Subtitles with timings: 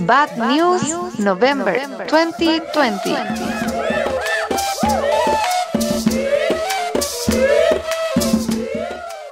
[0.00, 3.16] Bad News November 2020.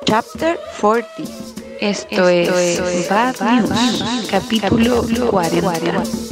[0.06, 1.06] Chapter 40.
[1.80, 5.60] Esto, es, Bad, News, capítulo 40.
[5.60, 6.29] 40.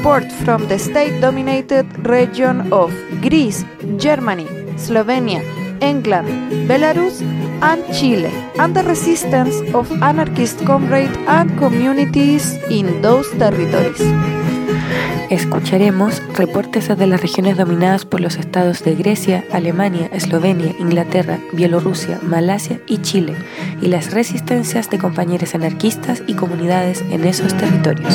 [0.00, 3.66] Report from the state-dominated region of Greece,
[3.98, 4.46] Germany,
[4.78, 5.42] Slovenia,
[5.82, 6.26] England,
[6.66, 7.20] Belarus,
[7.60, 14.00] and Chile, and the resistance of anarchist comrades and communities in those territories.
[15.28, 22.18] Escucharemos reportes desde las regiones dominadas por los estados de Grecia, Alemania, Eslovenia, Inglaterra, Bielorrusia,
[22.22, 23.36] Malasia y Chile,
[23.82, 28.14] y las resistencias de compañeros anarquistas y comunidades en esos territorios.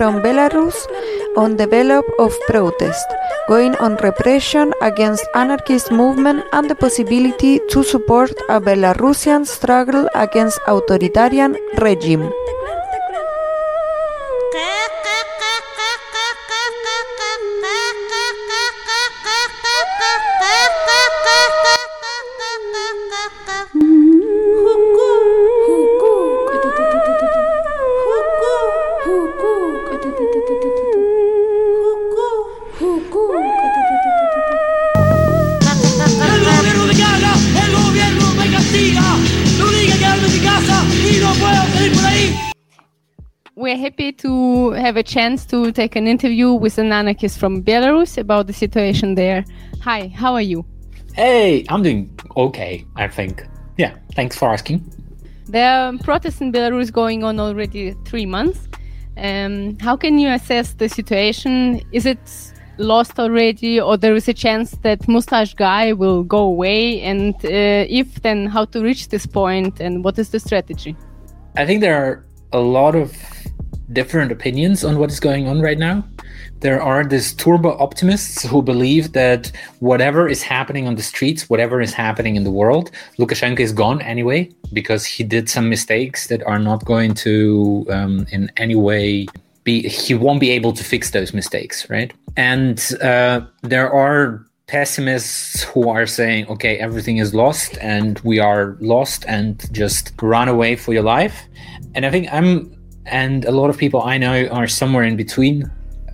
[0.00, 0.88] From Belarus
[1.36, 3.04] on develop of protest,
[3.48, 10.58] going on repression against anarchist movement and the possibility to support a Belarusian struggle against
[10.66, 12.32] authoritarian regime.
[44.90, 49.14] Have a chance to take an interview with an anarchist from Belarus about the situation
[49.14, 49.44] there.
[49.82, 50.64] Hi, how are you?
[51.14, 53.46] Hey, I'm doing okay, I think.
[53.78, 54.78] Yeah, thanks for asking.
[55.46, 58.66] The are protests in Belarus going on already three months.
[59.16, 61.82] Um, how can you assess the situation?
[61.92, 67.00] Is it lost already, or there is a chance that Mustache Guy will go away?
[67.02, 70.96] And uh, if, then how to reach this point, and what is the strategy?
[71.56, 73.16] I think there are a lot of
[73.92, 76.04] different opinions on what is going on right now.
[76.60, 81.80] There are these turbo optimists who believe that whatever is happening on the streets, whatever
[81.80, 86.42] is happening in the world, Lukashenko is gone anyway because he did some mistakes that
[86.44, 89.26] are not going to um, in any way
[89.64, 92.12] be, he won't be able to fix those mistakes, right?
[92.36, 98.76] And uh, there are pessimists who are saying, okay, everything is lost and we are
[98.80, 101.42] lost and just run away for your life.
[101.94, 102.72] And I think I'm,
[103.06, 105.70] and a lot of people I know are somewhere in between.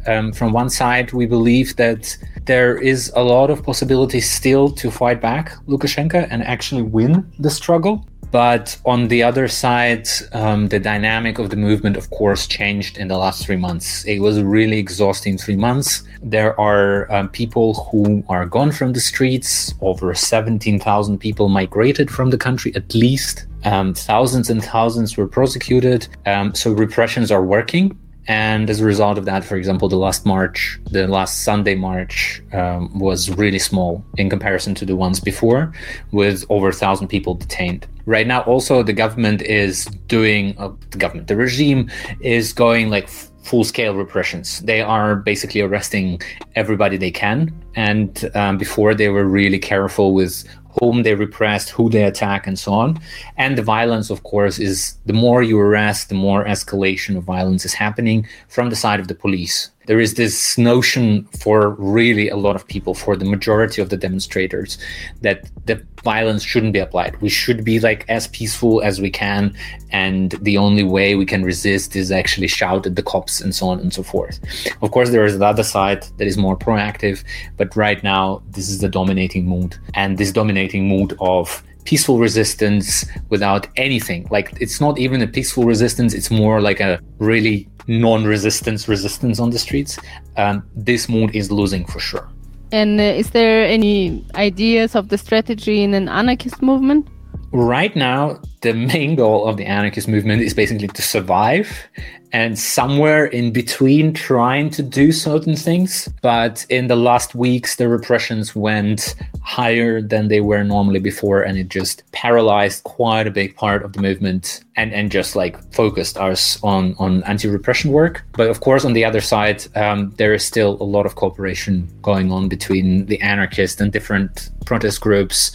[0.06, 4.90] Um, from one side, we believe that there is a lot of possibilities still to
[4.90, 8.06] fight back Lukashenko and actually win the struggle.
[8.30, 13.08] But on the other side, um, the dynamic of the movement, of course, changed in
[13.08, 14.04] the last three months.
[14.04, 16.02] It was really exhausting three months.
[16.22, 19.74] There are um, people who are gone from the streets.
[19.80, 23.46] Over 17,000 people migrated from the country, at least.
[23.66, 26.08] Um, thousands and thousands were prosecuted.
[26.24, 27.98] Um, so repressions are working.
[28.28, 32.42] And as a result of that, for example, the last March, the last Sunday March
[32.52, 35.72] um, was really small in comparison to the ones before,
[36.10, 37.86] with over a thousand people detained.
[38.04, 41.90] Right now, also, the government is doing, uh, the government, the regime
[42.20, 44.60] is going like full scale repressions.
[44.60, 46.20] They are basically arresting
[46.56, 47.52] everybody they can.
[47.76, 50.44] And um, before, they were really careful with
[50.80, 53.00] whom they repressed, who they attack, and so on.
[53.36, 57.64] And the violence, of course, is the more you arrest, the more escalation of violence
[57.64, 59.70] is happening from the side of the police.
[59.86, 63.96] There is this notion for really a lot of people, for the majority of the
[63.96, 64.78] demonstrators,
[65.22, 67.20] that the violence shouldn't be applied.
[67.20, 69.56] We should be like as peaceful as we can,
[69.90, 73.68] and the only way we can resist is actually shout at the cops and so
[73.68, 74.40] on and so forth.
[74.82, 77.24] Of course, there is the other side that is more proactive,
[77.56, 83.06] but right now this is the dominating mood, and this dominating mood of peaceful resistance
[83.30, 84.26] without anything.
[84.30, 89.50] Like it's not even a peaceful resistance; it's more like a really non-resistance resistance on
[89.50, 89.98] the streets.
[90.36, 92.28] Um, this mood is losing for sure.
[92.72, 97.08] And uh, is there any ideas of the strategy in an anarchist movement?
[97.56, 101.88] Right now, the main goal of the anarchist movement is basically to survive
[102.32, 106.06] and somewhere in between trying to do certain things.
[106.20, 111.56] But in the last weeks, the repressions went higher than they were normally before, and
[111.56, 116.18] it just paralyzed quite a big part of the movement and, and just like focused
[116.18, 118.22] us on, on anti repression work.
[118.32, 121.88] But of course, on the other side, um, there is still a lot of cooperation
[122.02, 125.52] going on between the anarchists and different protest groups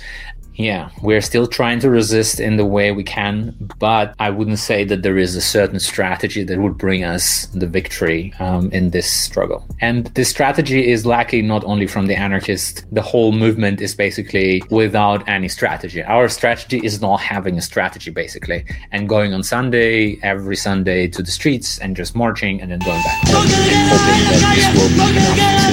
[0.63, 4.83] yeah, we're still trying to resist in the way we can, but I wouldn't say
[4.85, 9.09] that there is a certain strategy that would bring us the victory um, in this
[9.09, 9.65] struggle.
[9.79, 14.63] And this strategy is lacking not only from the anarchists, the whole movement is basically
[14.69, 16.03] without any strategy.
[16.03, 21.23] Our strategy is not having a strategy, basically, and going on Sunday, every Sunday to
[21.23, 24.91] the streets and just marching and then going back home and hoping that this will
[24.95, 25.07] be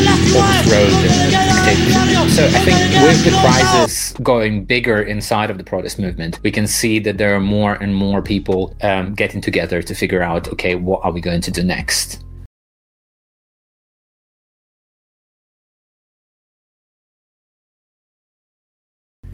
[0.00, 2.30] enough to overthrow the dictatorship.
[2.30, 6.66] So I think with the crisis going bigger inside of the protest movement, we can
[6.66, 10.76] see that there are more and more people um, getting together to figure out, okay,
[10.76, 12.24] what are we going to do next?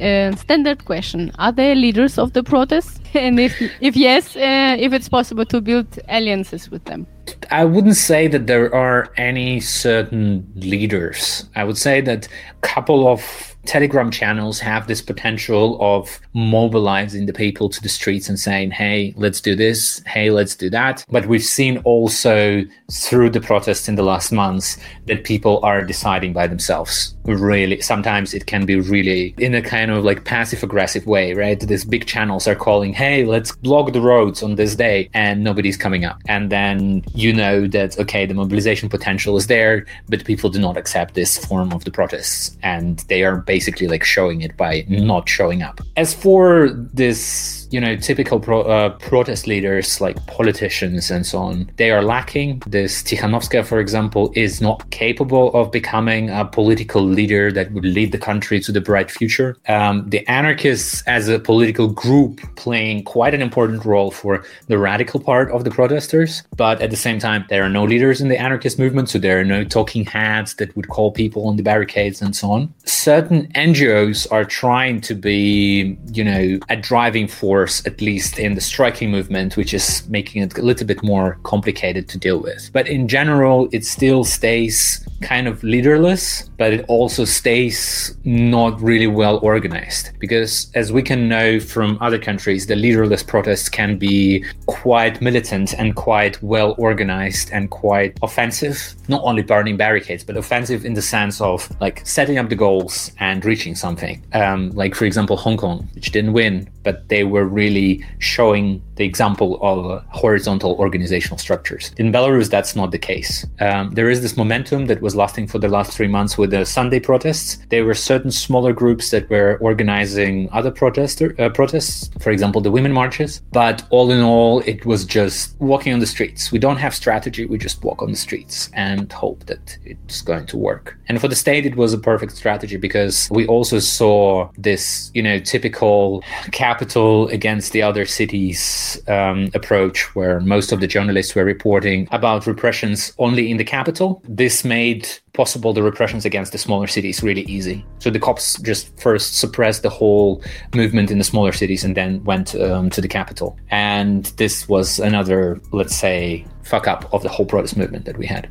[0.01, 3.04] Uh, standard question: Are there leaders of the protest?
[3.25, 7.07] and if if yes, uh, if it's possible to build alliances with them?
[7.51, 11.49] I wouldn't say that there are any certain leaders.
[11.55, 17.33] I would say that a couple of Telegram channels have this potential of mobilizing the
[17.33, 21.05] people to the streets and saying, hey, let's do this, hey, let's do that.
[21.09, 22.63] But we've seen also
[22.93, 24.77] through the protests in the last months
[25.07, 27.17] that people are deciding by themselves.
[27.25, 31.59] Really, sometimes it can be really in a kind of like passive aggressive way, right?
[31.59, 35.77] These big channels are calling, hey, let's block the roads on this day, and nobody's
[35.77, 36.21] coming up.
[36.27, 40.77] And then you know that, okay, the mobilization potential is there, but people do not
[40.77, 45.29] accept this form of the protests and they are basically like showing it by not
[45.29, 45.81] showing up.
[45.97, 51.69] As for this you know, typical pro, uh, protest leaders like politicians and so on,
[51.77, 52.63] they are lacking.
[52.69, 58.13] This Tikhanovskaya, for example, is not capable of becoming a political leader that would lead
[58.13, 59.57] the country to the bright future.
[59.67, 65.19] Um, the anarchists, as a political group, playing quite an important role for the radical
[65.19, 68.41] part of the protesters, but at the same time, there are no leaders in the
[68.41, 72.23] anarchist movement, so there are no talking heads that would call people on the barricades
[72.23, 72.73] and so on.
[72.85, 78.61] Certain NGOs are trying to be, you know, a driving force at least in the
[78.61, 82.71] striking movement, which is making it a little bit more complicated to deal with.
[82.73, 89.07] But in general, it still stays kind of leaderless, but it also stays not really
[89.07, 90.11] well organized.
[90.19, 95.75] Because as we can know from other countries, the leaderless protests can be quite militant
[95.75, 98.95] and quite well organized and quite offensive.
[99.09, 103.11] Not only burning barricades, but offensive in the sense of like setting up the goals
[103.19, 104.23] and reaching something.
[104.33, 109.05] Um, like, for example, Hong Kong, which didn't win, but they were really showing the
[109.05, 111.93] example of uh, horizontal organizational structures.
[111.97, 113.47] In Belarus, that's not the case.
[113.61, 116.65] Um, there is this momentum that was lasting for the last three months with the
[116.65, 117.59] Sunday protests.
[117.71, 122.71] There were certain smaller groups that were organizing other protester, uh, protests, for example, the
[122.71, 123.41] women marches.
[123.53, 126.53] But all in all, it was just walking on the streets.
[126.53, 127.47] We don't have strategy.
[127.47, 130.97] We just walk on the streets and hope that it's going to work.
[131.09, 135.23] And for the state, it was a perfect strategy because we also saw this, you
[135.23, 136.23] know, typical
[136.53, 142.47] capital against the other cities um, approach, where most of the journalists were reporting about
[142.47, 144.23] repressions only in the capital.
[144.29, 147.85] This made possible the repressions against the smaller cities really easy.
[147.99, 150.43] So the cops just first suppressed the whole
[150.75, 153.59] movement in the smaller cities and then went um, to the capital.
[153.71, 158.27] And this was another, let's say, fuck up of the whole protest movement that we
[158.27, 158.49] had.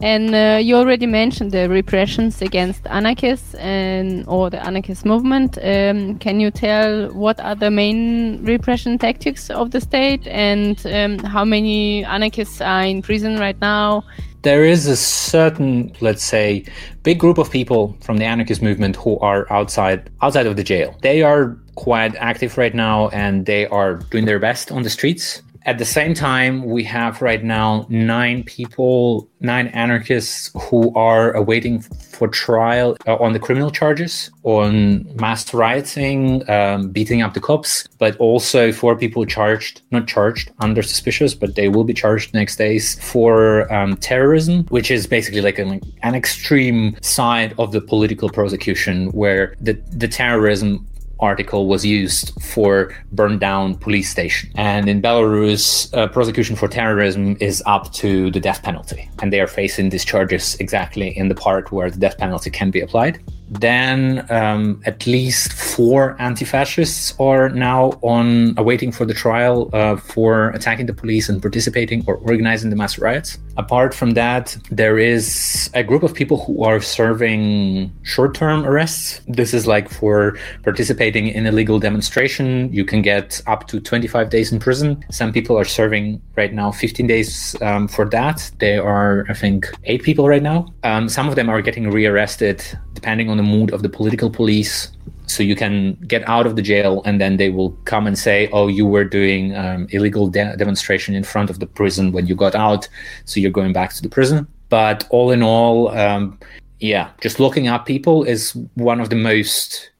[0.00, 5.56] And uh, you already mentioned the repressions against anarchists and or the anarchist movement.
[5.62, 11.18] Um, can you tell what are the main repression tactics of the state and um,
[11.20, 14.04] how many anarchists are in prison right now?
[14.42, 16.64] There is a certain, let's say,
[17.02, 20.94] big group of people from the anarchist movement who are outside outside of the jail.
[21.02, 25.42] They are quite active right now and they are doing their best on the streets
[25.66, 31.80] At the same time, we have right now nine people, nine anarchists who are awaiting
[31.80, 37.88] for trial uh, on the criminal charges, on mass rioting, um, beating up the cops,
[37.98, 42.54] but also four people charged, not charged, under suspicious, but they will be charged next
[42.58, 48.30] days for um, terrorism, which is basically like an, an extreme side of the political
[48.30, 50.86] prosecution where the, the terrorism
[51.20, 54.50] article was used for burn down police station.
[54.54, 59.10] And in Belarus, uh, prosecution for terrorism is up to the death penalty.
[59.20, 62.70] And they are facing these charges exactly in the part where the death penalty can
[62.70, 63.22] be applied.
[63.48, 70.50] Then um, at least four anti-fascists are now on awaiting for the trial uh, for
[70.50, 73.38] attacking the police and participating or organizing the mass riots.
[73.56, 79.20] Apart from that, there is a group of people who are serving short-term arrests.
[79.28, 82.72] This is like for participating in illegal demonstration.
[82.72, 85.04] You can get up to 25 days in prison.
[85.10, 88.50] Some people are serving right now 15 days um, for that.
[88.58, 90.74] There are, I think, eight people right now.
[90.82, 92.62] Um, some of them are getting rearrested
[92.96, 94.90] depending on the mood of the political police.
[95.26, 98.48] So you can get out of the jail, and then they will come and say,
[98.52, 102.36] "Oh, you were doing um, illegal de- demonstration in front of the prison when you
[102.36, 102.88] got out,
[103.24, 106.38] so you're going back to the prison." But all in all, um,
[106.78, 109.90] yeah, just looking up people is one of the most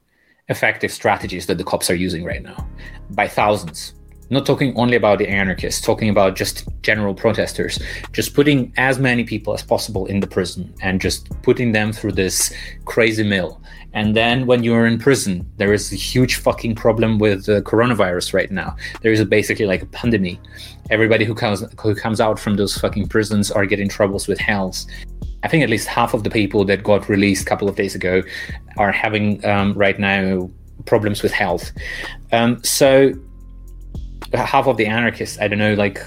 [0.47, 2.65] effective strategies that the cops are using right now,
[3.11, 3.93] by thousands
[4.29, 7.79] not talking only about the anarchists, talking about just general protesters,
[8.11, 12.11] just putting as many people as possible in the prison and just putting them through
[12.11, 12.53] this
[12.85, 13.61] crazy mill.
[13.93, 18.33] And then when you're in prison, there is a huge fucking problem with the coronavirus
[18.33, 18.75] right now.
[19.01, 20.37] There is basically like a pandemic.
[20.89, 24.85] Everybody who comes who comes out from those fucking prisons are getting troubles with health.
[25.43, 27.95] I think at least half of the people that got released a couple of days
[27.95, 28.21] ago
[28.77, 30.49] are having um, right now
[30.85, 31.71] problems with health.
[32.31, 33.13] Um, so
[34.33, 36.01] half of the anarchists i don't know like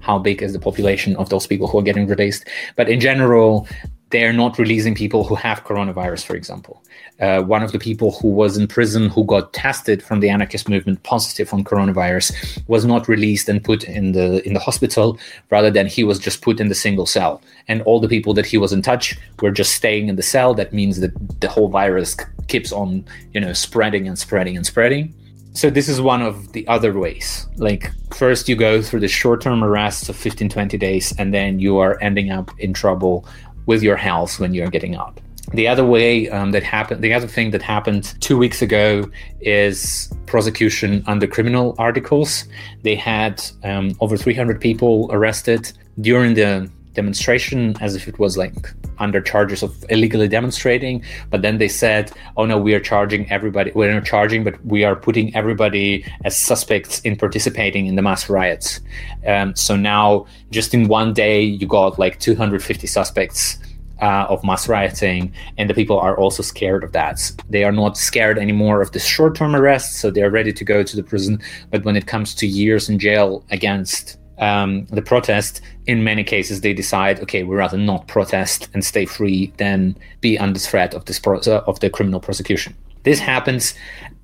[0.00, 3.66] how big is the population of those people who are getting released but in general
[4.12, 6.84] they're not releasing people who have coronavirus for example.
[7.18, 10.68] Uh, one of the people who was in prison who got tested from the anarchist
[10.68, 15.18] movement positive on coronavirus was not released and put in the in the hospital
[15.50, 17.40] rather than he was just put in the single cell.
[17.68, 20.52] And all the people that he was in touch were just staying in the cell.
[20.52, 22.14] That means that the whole virus
[22.48, 25.14] keeps on you know spreading and spreading and spreading
[25.52, 27.46] so this is one of the other ways.
[27.56, 31.78] Like first you go through the short-term arrests of 15 20 days and then you
[31.78, 33.26] are ending up in trouble
[33.66, 35.20] with your health when you're getting out
[35.54, 39.04] the other way um, that happened the other thing that happened two weeks ago
[39.40, 42.44] is prosecution under criminal articles.
[42.82, 48.72] They had um, over 300 people arrested during the demonstration as if it was like
[48.98, 53.72] under charges of illegally demonstrating but then they said oh no we are charging everybody
[53.74, 58.28] we're not charging but we are putting everybody as suspects in participating in the mass
[58.28, 58.80] riots
[59.26, 63.58] um, so now just in one day you got like 250 suspects
[64.02, 67.32] uh, of mass rioting, and the people are also scared of that.
[67.48, 70.82] They are not scared anymore of the short term arrests, so they're ready to go
[70.82, 71.40] to the prison.
[71.70, 76.60] But when it comes to years in jail against um, the protest, in many cases
[76.60, 81.04] they decide, okay, we rather not protest and stay free than be under threat of
[81.04, 82.74] this pro- uh, of the criminal prosecution.
[83.04, 83.74] This happens,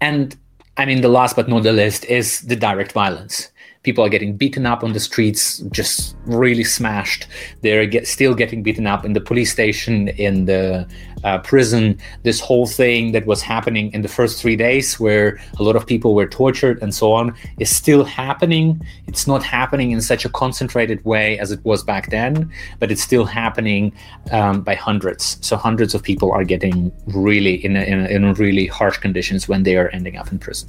[0.01, 0.37] and
[0.77, 3.49] I mean the last but not the least is the direct violence
[3.89, 7.27] people are getting beaten up on the streets, just really smashed.
[7.63, 10.87] They're get, still getting beaten up in the police station, in the
[11.25, 11.99] uh, prison.
[12.23, 15.87] This whole thing that was happening in the first three days, where a lot of
[15.87, 18.79] people were tortured and so on, is still happening.
[19.07, 23.03] It's not happening in such a concentrated way as it was back then, but it's
[23.03, 23.95] still happening
[24.33, 25.39] um, by hundreds.
[25.41, 29.49] So hundreds of people are getting really in, a, in, a, in really harsh conditions
[29.49, 30.69] when they are ending up in prison.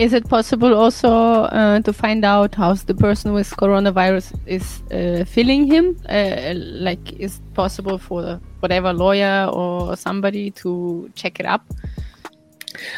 [0.00, 5.24] Is it possible also uh, to find out how the person with coronavirus is uh,
[5.26, 5.94] feeling him?
[6.08, 11.62] Uh, like, is it possible for whatever lawyer or somebody to check it up?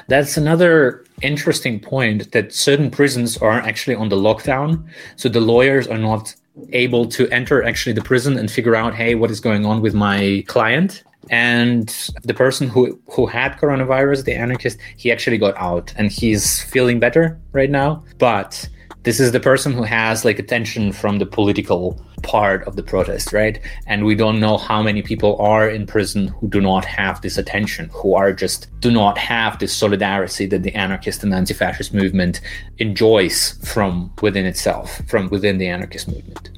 [0.06, 4.84] That's another interesting point that certain prisons are actually on the lockdown.
[5.16, 6.34] So the lawyers are not
[6.72, 9.94] able to enter actually the prison and figure out, hey, what is going on with
[9.94, 11.02] my client?
[11.30, 11.88] And
[12.22, 16.98] the person who who had coronavirus, the anarchist, he actually got out and he's feeling
[17.00, 18.04] better right now.
[18.18, 18.68] But
[19.04, 23.32] this is the person who has like attention from the political part of the protest,
[23.32, 23.60] right?
[23.86, 27.36] And we don't know how many people are in prison who do not have this
[27.36, 32.40] attention, who are just do not have this solidarity that the anarchist and anti-fascist movement
[32.78, 36.50] enjoys from within itself, from within the anarchist movement.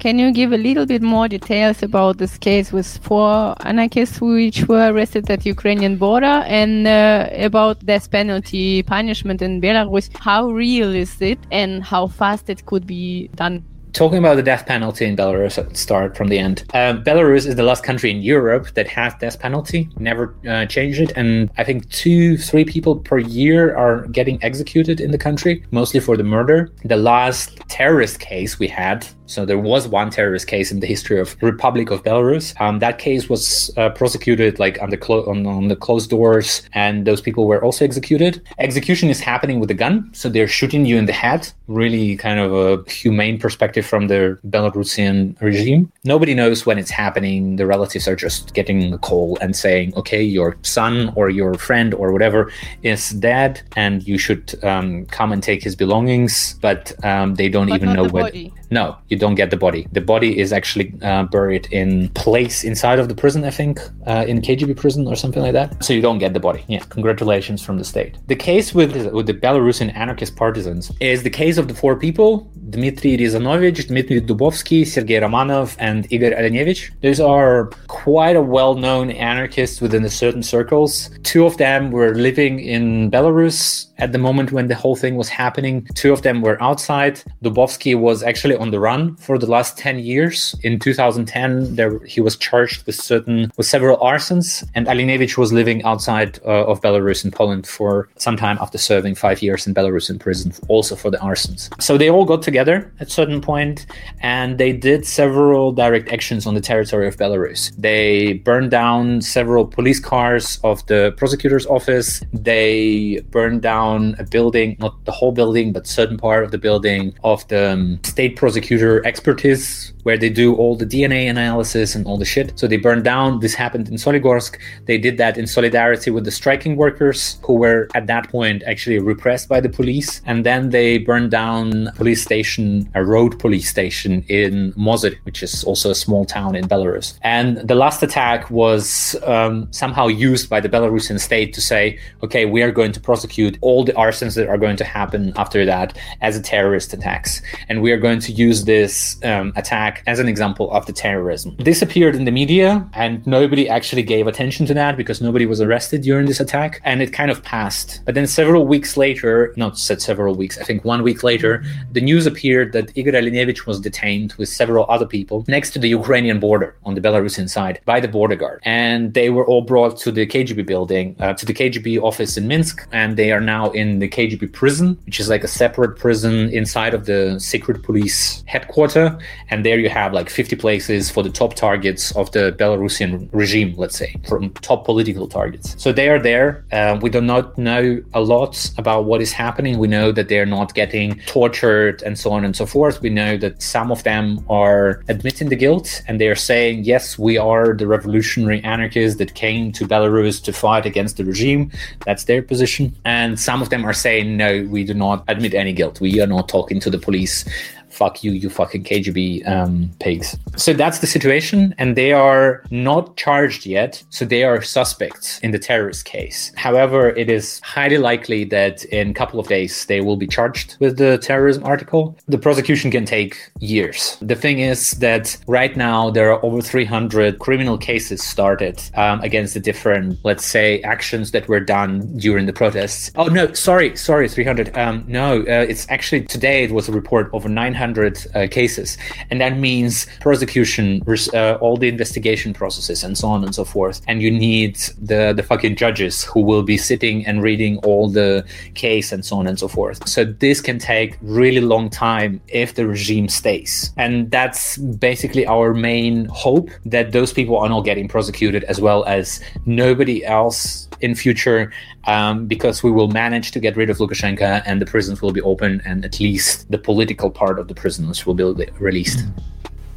[0.00, 4.66] Can you give a little bit more details about this case with four anarchists which
[4.66, 10.08] were arrested at Ukrainian border and uh, about death penalty punishment in Belarus?
[10.16, 13.62] How real is it and how fast it could be done?
[13.92, 16.64] talking about the death penalty in Belarus, start from the end.
[16.74, 21.00] Um, Belarus is the last country in Europe that has death penalty, never uh, changed
[21.00, 21.12] it.
[21.16, 26.00] And I think two, three people per year are getting executed in the country, mostly
[26.00, 26.72] for the murder.
[26.84, 31.20] The last terrorist case we had so there was one terrorist case in the history
[31.20, 32.60] of Republic of Belarus.
[32.60, 36.62] Um, that case was uh, prosecuted like on the clo- on, on, the closed doors,
[36.72, 38.42] and those people were also executed.
[38.58, 41.48] Execution is happening with a gun, so they're shooting you in the head.
[41.68, 45.92] Really, kind of a humane perspective from the Belarusian regime.
[46.02, 47.54] Nobody knows when it's happening.
[47.54, 51.94] The relatives are just getting a call and saying, "Okay, your son or your friend
[51.94, 52.50] or whatever
[52.82, 57.68] is dead, and you should um, come and take his belongings." But um, they don't
[57.68, 58.52] But even know the when.
[58.70, 59.86] No, you don't get the body.
[59.92, 64.24] The body is actually uh, buried in place inside of the prison, I think, uh,
[64.28, 65.82] in KGB prison or something like that.
[65.84, 66.64] So you don't get the body.
[66.68, 68.18] Yeah, congratulations from the state.
[68.28, 72.50] The case with with the Belarusian anarchist partisans is the case of the four people:
[72.70, 76.90] Dmitry Rezanovich, Dmitry Dubovsky, Sergei Romanov, and Igor Olinevich.
[77.02, 81.10] Those are quite a well-known anarchists within certain circles.
[81.24, 85.28] Two of them were living in Belarus at the moment when the whole thing was
[85.28, 85.86] happening.
[85.94, 87.22] Two of them were outside.
[87.44, 90.54] Dubovsky was actually on the run for the last 10 years.
[90.62, 95.82] In 2010, there he was charged with certain with several arsons, and Olinevich was living
[95.84, 100.10] outside uh, of Belarus in Poland for some time after serving five years in Belarus
[100.10, 101.70] in prison, also for the arsons.
[101.82, 103.86] So they all got together at a certain point,
[104.20, 107.72] and they did several direct actions on the territory of Belarus.
[107.76, 112.22] They burned down several police cars of the prosecutor's office.
[112.32, 117.14] They burned down a building, not the whole building, but certain part of the building
[117.24, 122.16] of the um, state prosecutor expertise where they do all the DNA analysis and all
[122.16, 122.58] the shit.
[122.58, 123.40] So they burned down.
[123.40, 124.58] This happened in Soligorsk.
[124.86, 128.98] They did that in solidarity with the striking workers who were at that point actually
[128.98, 130.22] repressed by the police.
[130.26, 135.42] And then they burned down a police station, a road police station in Mozyr, which
[135.42, 137.18] is also a small town in Belarus.
[137.22, 142.46] And the last attack was um, somehow used by the Belarusian state to say, okay,
[142.46, 145.96] we are going to prosecute all the arsons that are going to happen after that
[146.20, 147.42] as a terrorist attacks.
[147.68, 151.56] And we are going to use this um, attack as an example of the terrorism.
[151.58, 155.60] This appeared in the media, and nobody actually gave attention to that because nobody was
[155.60, 158.00] arrested during this attack, and it kind of passed.
[158.06, 161.52] But then several weeks later, not said several weeks, I think one week later,
[161.92, 165.88] the news appeared that Igor Olinevich was detained with several other people next to the
[165.88, 169.98] Ukrainian border on the Belarusian side by the border guard, and they were all brought
[170.04, 173.70] to the KGB building, uh, to the KGB office in Minsk, and they are now
[173.80, 178.29] in the KGB prison, which is like a separate prison inside of the secret police
[178.46, 179.18] headquarter,
[179.50, 183.74] and there you have like 50 places for the top targets of the Belarusian regime,
[183.76, 185.74] let's say, from top political targets.
[185.82, 186.64] So they are there.
[186.72, 189.78] Uh, we do not know a lot about what is happening.
[189.78, 193.00] We know that they're not getting tortured and so on and so forth.
[193.00, 197.18] We know that some of them are admitting the guilt and they are saying, yes,
[197.18, 201.70] we are the revolutionary anarchists that came to Belarus to fight against the regime.
[202.06, 202.94] That's their position.
[203.04, 206.00] And some of them are saying, no, we do not admit any guilt.
[206.00, 207.44] We are not talking to the police
[207.90, 210.36] fuck you, you fucking KGB um, pigs.
[210.56, 214.02] So that's the situation, and they are not charged yet.
[214.10, 216.52] So they are suspects in the terrorist case.
[216.56, 220.76] However, it is highly likely that in a couple of days they will be charged
[220.80, 222.16] with the terrorism article.
[222.28, 224.16] The prosecution can take years.
[224.20, 229.54] The thing is that right now there are over 300 criminal cases started um, against
[229.54, 233.10] the different, let's say, actions that were done during the protests.
[233.16, 234.76] Oh no, sorry, sorry, 300.
[234.76, 238.96] Um, no, uh, it's actually today it was a report over 900 uh, cases,
[239.30, 241.02] and that means prosecution,
[241.34, 244.00] uh, all the investigation processes, and so on and so forth.
[244.06, 248.44] And you need the the fucking judges who will be sitting and reading all the
[248.74, 250.08] case and so on and so forth.
[250.08, 255.74] So this can take really long time if the regime stays, and that's basically our
[255.74, 261.14] main hope that those people are not getting prosecuted as well as nobody else in
[261.14, 261.72] future
[262.04, 265.40] um, because we will manage to get rid of Lukashenko and the prisons will be
[265.42, 269.20] open and at least the political part of the prisoners will be released.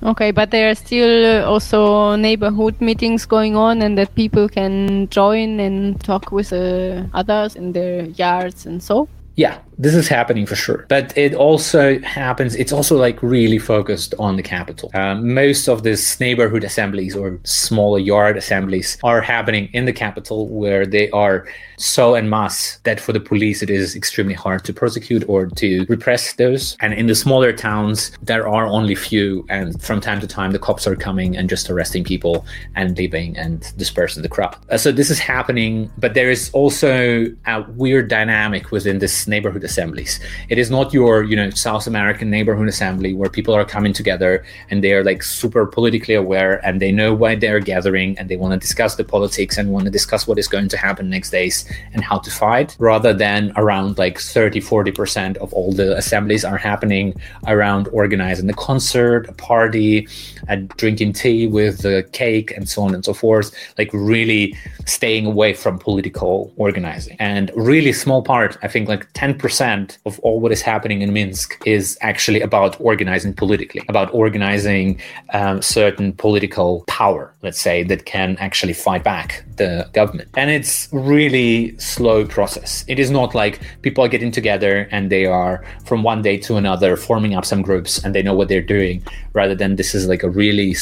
[0.04, 5.08] Okay, but there are still uh, also neighborhood meetings going on, and that people can
[5.10, 9.08] join and talk with uh, others in their yards and so.
[9.36, 10.86] Yeah, this is happening for sure.
[10.90, 14.92] But it also happens, it's also like really focused on the capital.
[14.94, 20.48] Um, most of these neighborhood assemblies or smaller yard assemblies are happening in the capital
[20.50, 24.74] where they are so en masse that for the police it is extremely hard to
[24.74, 26.78] prosecute or to repress those.
[26.80, 29.46] And in the smaller towns, there are only few.
[29.50, 33.38] And from time to time, the cops are coming and just arresting people and leaving
[33.38, 34.56] and dispersing the crowd.
[34.70, 39.64] Uh, so this is happening, but there is also a weird dynamic within this neighborhood
[39.64, 40.20] assemblies.
[40.50, 44.46] It is not your, you know, South American neighborhood assembly where people are coming together
[44.70, 48.38] and they are like super politically aware and they know why they're gathering and they
[48.38, 51.30] want to discuss the politics and want to discuss what is going to happen next
[51.30, 56.46] days and how to fight rather than around like 30 40% of all the assemblies
[56.46, 57.14] are happening
[57.48, 60.08] around organizing the concert a party
[60.48, 63.54] and drinking tea with the cake and so on and so forth.
[63.78, 64.56] Like really
[64.86, 67.18] staying away from political organizing.
[67.20, 71.62] And really small part i think like 10% of all what is happening in minsk
[71.66, 75.00] is actually about organizing politically about organizing
[75.34, 80.30] um, certain political power let's say that can actually fight back the government.
[80.36, 85.26] And it's really slow process it is not like people are getting together and they
[85.26, 88.70] are from one day to another forming up some groups and they know what they're
[88.78, 90.74] doing rather than this is like a really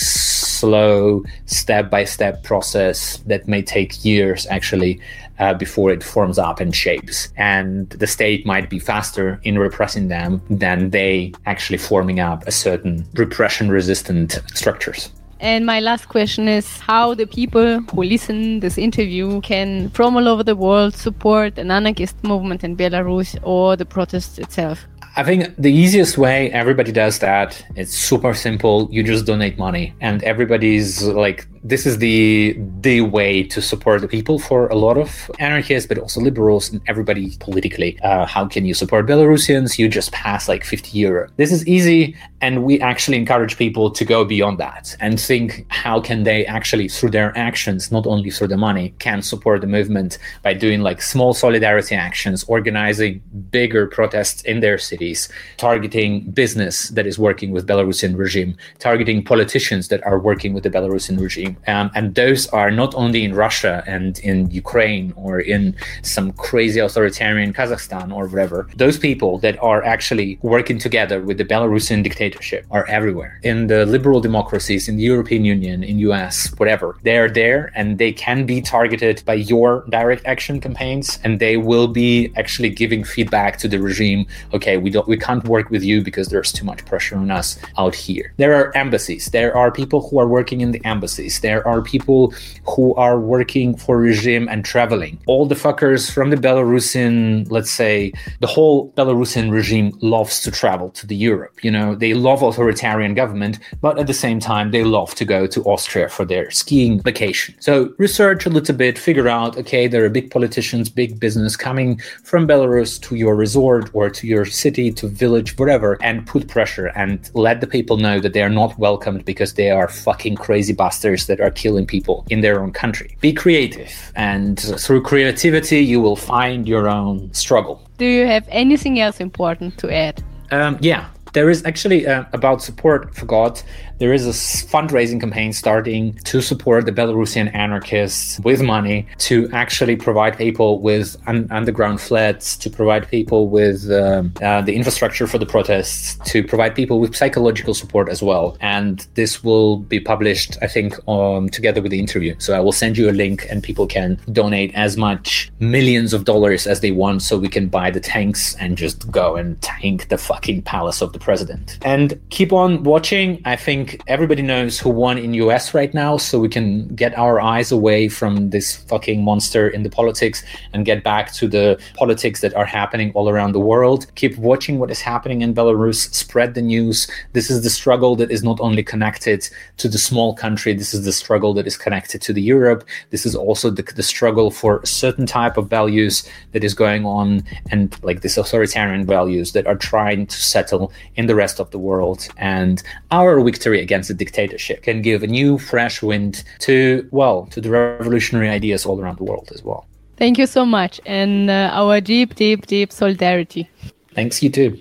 [0.62, 5.00] slow step by step process that may take years actually
[5.42, 7.34] uh, before it forms up and shapes.
[7.36, 12.52] And the state might be faster in repressing them than they actually forming up a
[12.52, 15.10] certain repression resistant structures.
[15.42, 20.28] And my last question is how the people who listen this interview can from all
[20.28, 24.86] over the world support an anarchist movement in Belarus or the protests itself.
[25.18, 28.88] I think the easiest way everybody does that, it's super simple.
[28.92, 34.08] You just donate money and everybody's like this is the the way to support the
[34.08, 38.00] people for a lot of anarchists, but also liberals and everybody politically.
[38.02, 39.78] Uh, how can you support Belarusians?
[39.78, 41.30] You just pass like 50 euro.
[41.38, 46.02] This is easy, and we actually encourage people to go beyond that and think how
[46.02, 50.18] can they actually through their actions, not only through the money, can support the movement
[50.42, 53.22] by doing like small solidarity actions, organizing
[53.52, 59.90] bigger protests in their cities, targeting business that is working with Belarusian regime, targeting politicians
[59.90, 63.84] that are working with the Belarusian regime um, and those are not only in Russia
[63.88, 68.68] and in Ukraine or in some crazy authoritarian Kazakhstan or whatever.
[68.76, 73.40] Those people that are actually working together with the Belarusian dictatorship are everywhere.
[73.44, 77.98] In the liberal democracies, in the European Union, in US, whatever, they are there and
[77.98, 83.04] they can be targeted by your direct action campaigns and they will be actually giving
[83.04, 84.26] feedback to the regime.
[84.54, 87.58] Okay, we don't we can't work with you because there's too much pressure on us
[87.78, 88.34] out here.
[88.38, 89.30] There are embassies.
[89.32, 92.34] There are people who are working in the embassies there are people
[92.66, 95.20] who are working for regime and traveling.
[95.28, 100.90] All the fuckers from the Belarusian, let's say, the whole Belarusian regime loves to travel
[100.92, 101.64] to the Europe.
[101.64, 105.48] You know, they love authoritarian government, but at the same time, they love to go
[105.48, 107.56] to Austria for their skiing vacation.
[107.60, 112.00] So research a little bit, figure out, okay, there are big politicians, big business coming
[112.24, 116.88] from Belarus to your resort or to your city, to village, whatever, and put pressure
[116.96, 120.74] and let the people know that they are not welcomed because they are fucking crazy
[120.74, 123.10] bastards that are killing people in their own country.
[123.22, 127.76] Be creative, and through creativity, you will find your own struggle.
[127.98, 130.16] Do you have anything else important to add?
[130.52, 133.62] Um, yeah, there is actually uh, about support for God.
[134.02, 139.96] There is a fundraising campaign starting to support the Belarusian anarchists with money to actually
[139.96, 145.38] provide people with un- underground flats, to provide people with um, uh, the infrastructure for
[145.38, 148.58] the protests, to provide people with psychological support as well.
[148.60, 152.34] And this will be published, I think, um, together with the interview.
[152.40, 156.26] So I will send you a link, and people can donate as much millions of
[156.26, 160.08] dollars as they want, so we can buy the tanks and just go and tank
[160.08, 161.78] the fucking palace of the president.
[161.84, 163.40] And keep on watching.
[163.46, 167.40] I think everybody knows who won in US right now, so we can get our
[167.40, 172.42] eyes away from this fucking monster in the politics and get back to the politics
[172.42, 174.08] that are happening all around the world.
[174.16, 177.10] Keep watching what is happening in Belarus, spread the news.
[177.34, 181.06] This is the struggle that is not only connected to the small country, this is
[181.06, 182.84] the struggle that is connected to the Europe.
[183.10, 187.06] This is also the, the struggle for a certain type of values that is going
[187.06, 191.72] on and like this authoritarian values that are trying to settle in the rest of
[191.72, 192.28] the world.
[192.38, 197.62] And our victory against the dictatorship can give a new, fresh wind to, well, to
[197.62, 199.86] the revolutionary ideas all around the world as well.
[200.18, 203.70] Thank you so much, and uh, our deep, deep, deep solidarity.
[204.14, 204.78] Thanks, you too.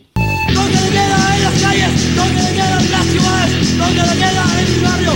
[0.53, 4.45] Toque de queda en las calles, toque de queda en las ciudades, toque de queda
[4.59, 5.13] en mi barrio,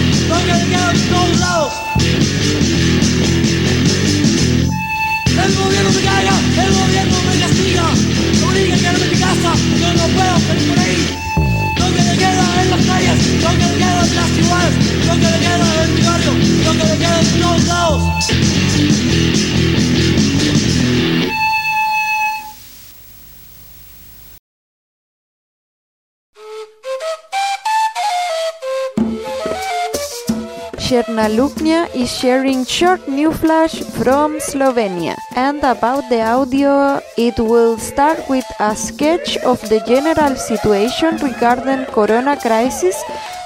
[30.84, 35.16] Črna Luknja is sharing short new flash from Slovenia.
[35.32, 41.88] And about the audio, it will start with a sketch of the general situation regarding
[41.88, 43.00] corona crisis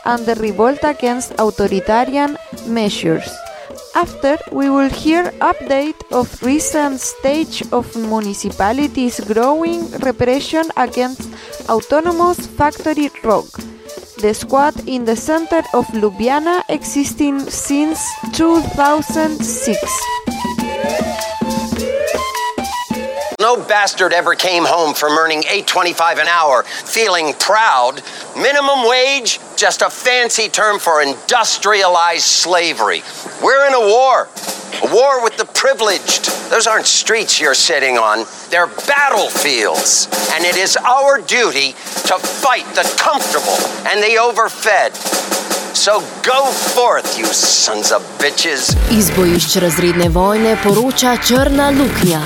[0.04, 3.30] and the revolt against authoritarian measures.
[3.94, 11.30] After, we will hear update of recent stage of municipalities growing repression against
[11.70, 13.46] autonomous factory Rog.
[14.20, 18.00] The squad in the center of Ljubljana existing since
[18.32, 19.78] 2006.
[23.38, 28.02] No bastard ever came home from earning 8.25 an hour feeling proud.
[28.34, 33.02] Minimum wage just a fancy term for industrialized slavery.
[33.42, 34.28] We're in a war.
[34.84, 36.30] A war with the privileged.
[36.50, 38.24] Those aren't streets you're sitting on.
[38.50, 40.06] They're battlefields.
[40.32, 41.72] And it is our duty
[42.06, 44.94] to fight the comfortable and the overfed.
[45.74, 48.76] So go forth, you sons of bitches.
[48.90, 52.22] Iz bojišč razredne vojne poroča Črna luknja.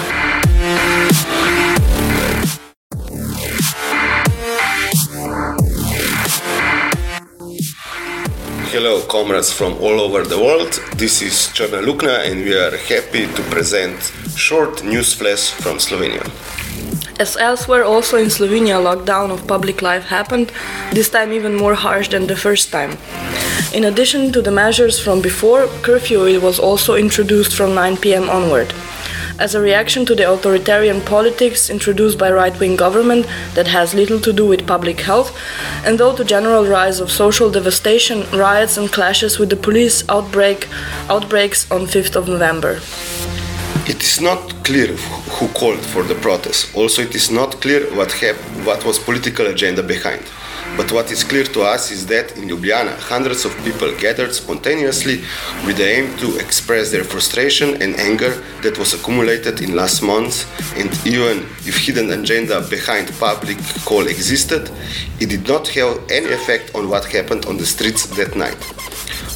[8.72, 10.72] Hello, comrades from all over the world.
[10.96, 14.00] This is Črna Luknja, and we are happy to present
[14.34, 16.24] short news flash from Slovenia.
[17.22, 20.50] As elsewhere, also in Slovenia, lockdown of public life happened,
[20.92, 22.98] this time even more harsh than the first time.
[23.72, 28.74] In addition to the measures from before, curfew was also introduced from 9 pm onward.
[29.38, 34.32] As a reaction to the authoritarian politics introduced by right-wing government that has little to
[34.32, 35.30] do with public health,
[35.86, 40.66] and though to general rise of social devastation, riots and clashes with the police outbreak
[41.08, 42.80] outbreaks on 5th of November.
[43.84, 44.94] It is not clear
[45.34, 46.72] who called for the protest.
[46.76, 48.12] Also, it is not clear what
[48.64, 50.22] what was political agenda behind.
[50.76, 55.16] But what is clear to us is that in Ljubljana, hundreds of people gathered spontaneously
[55.66, 60.46] with the aim to express their frustration and anger that was accumulated in last months.
[60.76, 64.70] And even if hidden agenda behind public call existed,
[65.18, 68.62] it did not have any effect on what happened on the streets that night.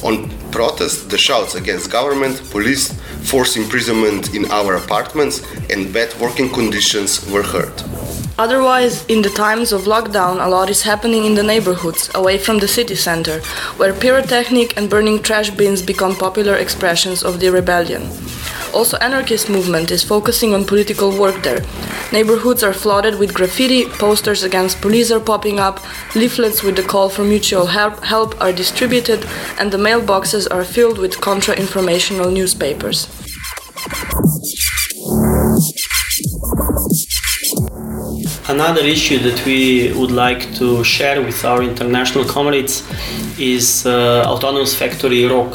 [0.03, 6.49] On protest, the shouts against government, police, forced imprisonment in our apartments, and bad working
[6.49, 7.83] conditions were heard.
[8.39, 12.59] Otherwise, in the times of lockdown, a lot is happening in the neighborhoods, away from
[12.59, 13.39] the city center,
[13.77, 18.03] where pyrotechnic and burning trash bins become popular expressions of the rebellion.
[18.75, 21.65] Also, anarchist movement is focusing on political work there.
[22.11, 25.79] Neighborhoods are flooded with graffiti, posters against police are popping up,
[26.13, 29.25] leaflets with the call for mutual help, help are distributed,
[29.59, 33.07] and the mailboxes are filled with contra-informational newspapers.
[38.49, 42.81] Another issue that we would like to share with our international comrades
[43.37, 45.53] is uh, Autonomous Factory Rog,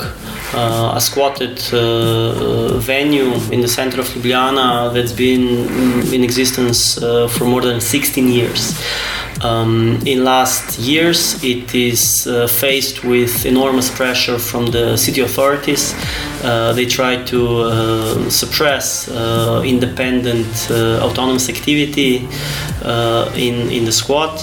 [0.55, 5.67] uh, a squatted uh, venue in the center of Ljubljana that's been
[6.13, 8.79] in existence uh, for more than 16 years.
[9.43, 15.95] Um, in last years, it is uh, faced with enormous pressure from the city authorities.
[16.45, 22.29] Uh, they try to uh, suppress uh, independent uh, autonomous activity
[22.85, 24.39] uh, in in the squad.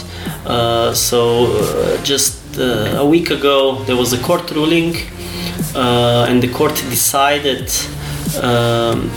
[0.96, 1.48] So
[2.04, 4.96] just a week ago, there was a court ruling,
[5.76, 7.72] and the court decided.
[8.42, 9.10] Um,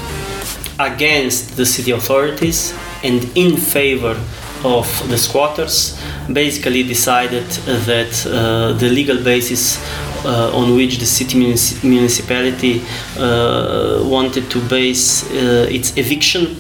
[0.78, 4.16] against the city authorities and in favor
[4.64, 5.98] of the squatters
[6.32, 7.44] basically decided
[7.86, 9.78] that uh, the legal basis
[10.24, 12.82] uh, on which the city munici- municipality
[13.18, 16.56] uh, wanted to base uh, its eviction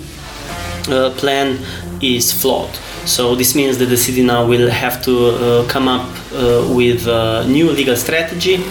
[0.88, 1.58] uh, plan
[2.00, 2.74] is flawed.
[3.06, 6.08] So this means that the city now will have to come up
[6.70, 8.64] with a new legal strategy.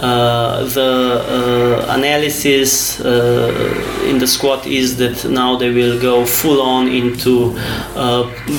[0.00, 6.62] Uh, the uh, analysis uh, in the squad is that now they will go full
[6.62, 7.52] on into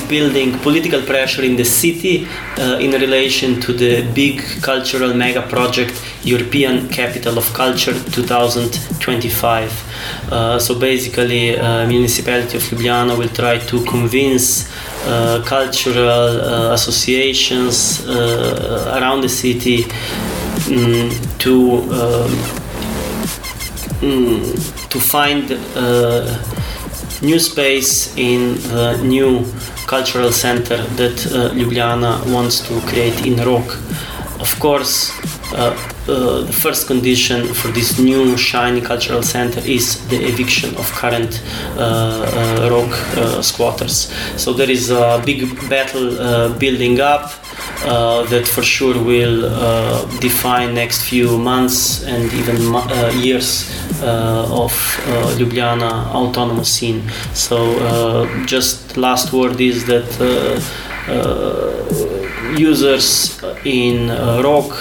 [0.08, 6.90] building political pressure in the city in relation to the big cultural mega project European
[6.90, 10.28] Capital of Culture 2025.
[10.30, 14.68] Uh, so basically, uh, municipality of Ljubljana will try to convince
[15.06, 19.86] uh, cultural associations around the city
[20.70, 21.54] mm, to
[22.00, 22.32] um,
[24.00, 26.38] mm, to find uh,
[27.22, 29.44] new space in the new
[29.86, 33.66] cultural center that uh, Ljubljana wants to create in Rog.
[34.40, 35.12] Of course,
[35.52, 35.76] uh,
[36.08, 41.42] uh, the first condition for this new shiny cultural center is the eviction of current
[41.76, 44.12] uh, uh, Rog squatters.
[44.36, 47.32] So there is a big battle building up.
[47.82, 54.46] Uh, that for sure will uh, define next few months and even uh, years uh,
[54.50, 54.70] of
[55.06, 57.02] uh, Ljubljana autonomous scene.
[57.32, 60.10] So just last word is that
[62.58, 64.08] users in
[64.42, 64.74] Rog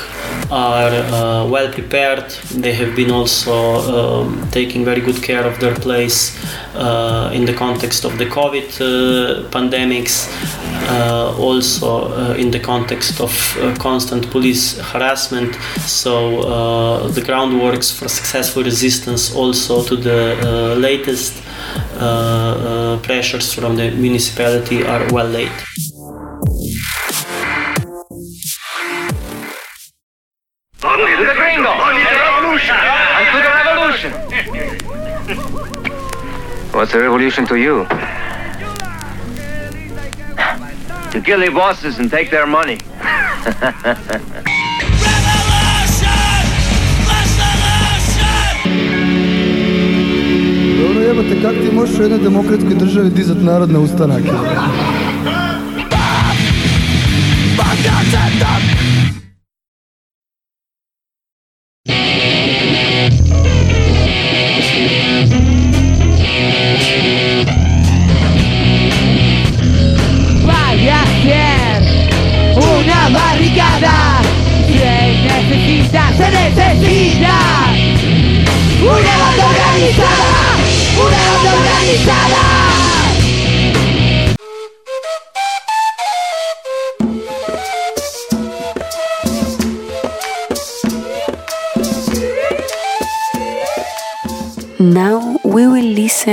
[0.51, 2.29] are uh, well prepared.
[2.51, 6.35] They have been also um, taking very good care of their place
[6.75, 12.59] uh, in the context of the COVID uh, pandemics, uh, Uh, also uh, in the
[12.59, 15.53] context of uh, constant police harassment.
[15.81, 21.43] So uh, the groundworks for successful resistance also to the uh, latest
[23.03, 25.51] pressures from the municipality are well laid.
[30.81, 31.73] The gringo!
[31.77, 32.77] The revolution!
[33.35, 34.11] The revolution!
[36.71, 37.85] What's a revolution to you?
[41.11, 42.77] To kill the bosses and take their money.
[50.79, 54.21] Dobro jebate, kak ti možeš u jednoj demokratskoj državi dizat narod na ustanak?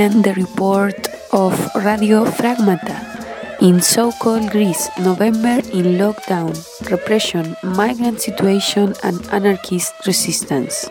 [0.07, 2.95] The report of Radio Fragmata
[3.61, 6.55] in so-called Greece, November in lockdown,
[6.89, 10.89] repression, migrant situation and anarchist resistance.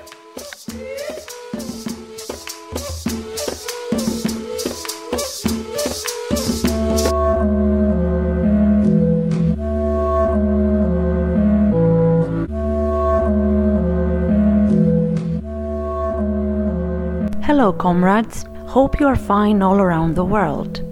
[17.42, 18.44] Hello, comrades.
[18.76, 20.82] Hope you are fine all around the world.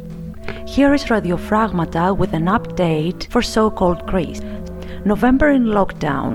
[0.67, 4.41] Here is Radio Fragmata with an update for so called Greece.
[5.05, 6.33] November in lockdown.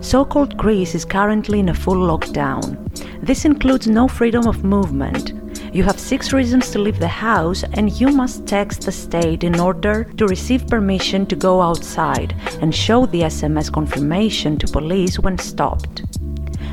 [0.00, 2.78] So called Greece is currently in a full lockdown.
[3.20, 5.32] This includes no freedom of movement.
[5.74, 9.58] You have six reasons to leave the house, and you must text the state in
[9.58, 15.36] order to receive permission to go outside and show the SMS confirmation to police when
[15.38, 16.11] stopped.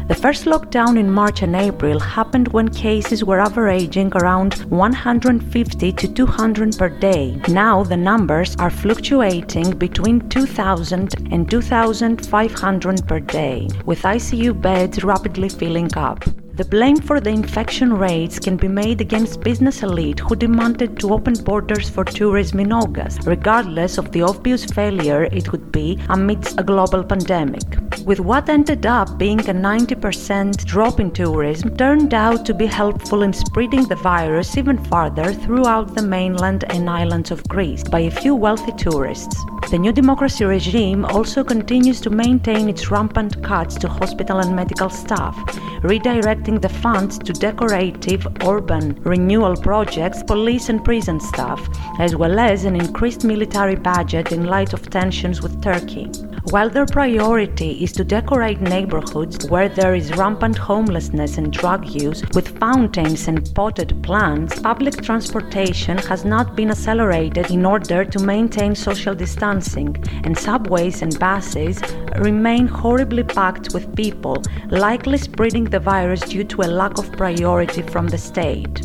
[0.09, 6.07] The first lockdown in March and April happened when cases were averaging around 150 to
[6.07, 7.39] 200 per day.
[7.47, 15.47] Now the numbers are fluctuating between 2,000 and 2,500 per day, with ICU beds rapidly
[15.47, 16.25] filling up.
[16.55, 21.13] The blame for the infection rates can be made against business elite who demanded to
[21.13, 26.59] open borders for tourism in August, regardless of the obvious failure it would be amidst
[26.59, 27.63] a global pandemic.
[28.09, 33.21] With what ended up being a 90% drop in tourism turned out to be helpful
[33.21, 38.09] in spreading the virus even farther throughout the mainland and islands of Greece by a
[38.09, 39.45] few wealthy tourists.
[39.69, 44.89] The New Democracy regime also continues to maintain its rampant cuts to hospital and medical
[44.89, 45.35] staff,
[45.83, 51.61] redirecting the funds to decorative urban renewal projects, police and prison staff,
[51.99, 56.09] as well as an increased military budget in light of tensions with Turkey.
[56.45, 62.23] While their priority is to decorate neighborhoods where there is rampant homelessness and drug use
[62.33, 68.73] with fountains and potted plants, public transportation has not been accelerated in order to maintain
[68.73, 71.81] social distancing, and subways and buses
[72.17, 77.81] remain horribly packed with people, likely spreading the virus due to a lack of priority
[77.81, 78.81] from the state.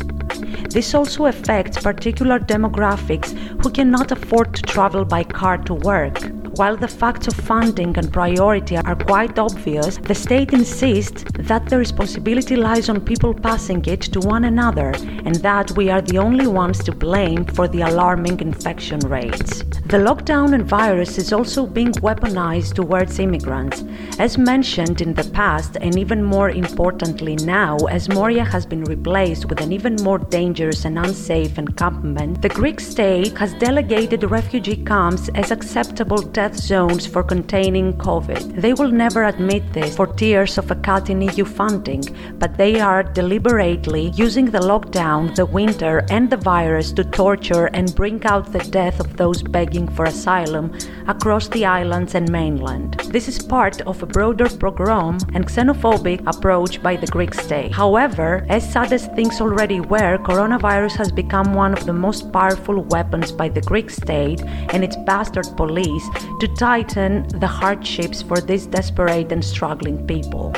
[0.69, 3.31] This also affects particular demographics
[3.63, 6.19] who cannot afford to travel by car to work.
[6.55, 11.77] While the facts of funding and priority are quite obvious, the state insists that the
[11.77, 14.93] responsibility lies on people passing it to one another
[15.25, 19.63] and that we are the only ones to blame for the alarming infection rates.
[19.87, 23.83] The lockdown and virus is also being weaponized towards immigrants.
[24.17, 29.45] As mentioned in the past, and even more importantly now, as Moria has been replaced
[29.45, 35.29] with an even more dangerous and unsafe encampment, the Greek state has delegated refugee camps
[35.35, 38.61] as acceptable death zones for containing COVID.
[38.61, 42.03] They will never admit this for tears of a cut in EU funding,
[42.37, 47.95] but they are deliberately using the lockdown, the winter, and the virus to torture and
[47.95, 50.65] bring out the death of those begging for asylum
[51.07, 52.91] across the islands and mainland.
[53.15, 57.71] This is part of a broader pogrom and xenophobic approach by the Greek state.
[57.71, 62.83] However, as sad as things already were, coronavirus has become one of the most powerful
[62.93, 64.41] weapons by the Greek state
[64.73, 66.07] and its bastard police
[66.39, 70.53] to tighten the hardships for these desperate and struggling people.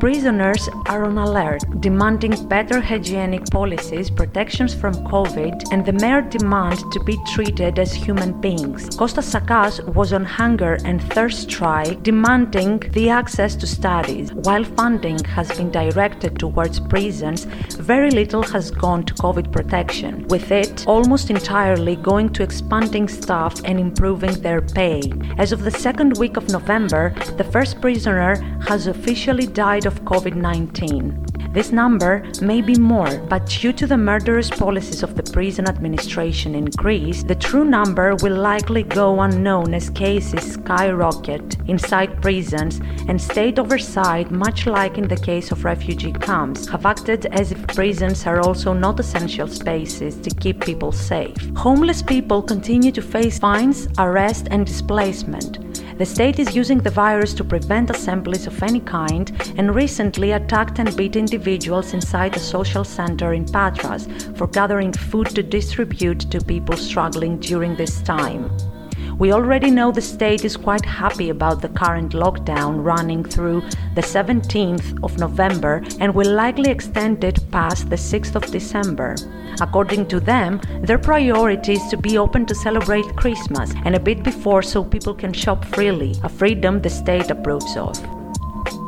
[0.00, 6.78] Prisoners are on alert, demanding better hygienic policies, protections from COVID, and the mere demand
[6.92, 8.88] to be treated as human beings.
[8.96, 14.32] Kostas Sakkas was on hunger and thirst strike, demanding the access to studies.
[14.32, 17.44] While funding has been directed towards prisons,
[17.76, 23.60] very little has gone to COVID protection, with it almost entirely going to expanding staff
[23.66, 25.12] and improving their pay.
[25.36, 28.36] As of the second week of November, the first prisoner
[28.66, 31.26] has officially died of COVID 19.
[31.52, 36.54] This number may be more, but due to the murderous policies of the prison administration
[36.54, 43.20] in Greece, the true number will likely go unknown as cases skyrocket inside prisons and
[43.20, 48.24] state oversight, much like in the case of refugee camps, have acted as if prisons
[48.26, 51.36] are also not essential spaces to keep people safe.
[51.56, 55.59] Homeless people continue to face fines, arrest, and displacement.
[56.00, 60.78] The state is using the virus to prevent assemblies of any kind and recently attacked
[60.78, 66.40] and beat individuals inside a social center in Patras for gathering food to distribute to
[66.42, 68.50] people struggling during this time.
[69.20, 73.60] We already know the state is quite happy about the current lockdown running through
[73.94, 79.16] the 17th of November and will likely extend it past the 6th of December.
[79.60, 84.22] According to them, their priority is to be open to celebrate Christmas and a bit
[84.22, 88.19] before so people can shop freely, a freedom the state approves of.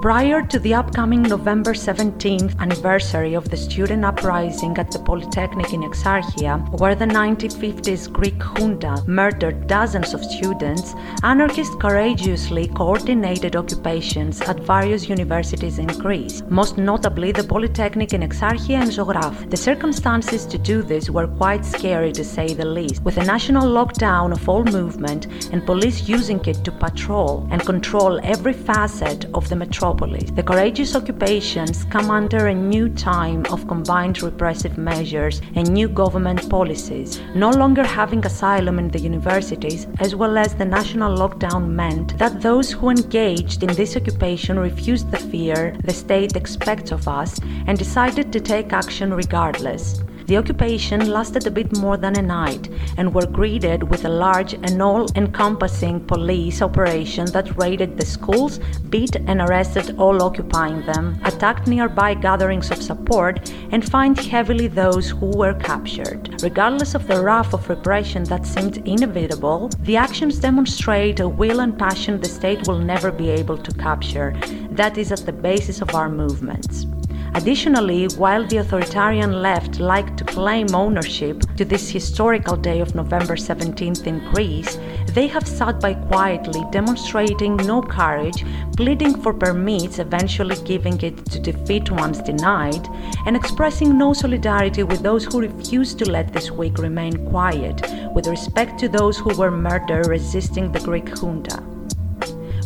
[0.02, 5.82] Prior to the upcoming November 17th anniversary of the student uprising at the Polytechnic in
[5.82, 14.58] Exarchia, where the 1950s Greek junta murdered dozens of students, anarchists courageously coordinated occupations at
[14.58, 19.48] various universities in Greece, most notably the Polytechnic in Exarchia and Zograf.
[19.50, 23.68] The circumstances to do this were quite scary to say the least, with a national
[23.68, 29.48] lockdown of all movement and police using it to patrol and control every facet of
[29.48, 29.91] the metropolis.
[29.92, 36.48] The courageous occupations come under a new time of combined repressive measures and new government
[36.48, 37.20] policies.
[37.34, 42.40] No longer having asylum in the universities, as well as the national lockdown, meant that
[42.40, 47.78] those who engaged in this occupation refused the fear the state expects of us and
[47.78, 50.02] decided to take action regardless.
[50.26, 54.54] The occupation lasted a bit more than a night and were greeted with a large
[54.54, 58.58] and all encompassing police operation that raided the schools,
[58.88, 65.10] beat and arrested all occupying them, attacked nearby gatherings of support, and fined heavily those
[65.10, 66.42] who were captured.
[66.42, 71.78] Regardless of the wrath of repression that seemed inevitable, the actions demonstrate a will and
[71.78, 74.34] passion the state will never be able to capture.
[74.70, 76.86] That is at the basis of our movements.
[77.34, 83.36] Additionally, while the authoritarian left like to claim ownership to this historical day of November
[83.36, 84.78] 17th in Greece,
[85.14, 88.44] they have sat by quietly, demonstrating no courage,
[88.76, 92.86] pleading for permits, eventually giving it to defeat once denied,
[93.26, 97.80] and expressing no solidarity with those who refused to let this week remain quiet
[98.14, 101.71] with respect to those who were murdered resisting the Greek junta.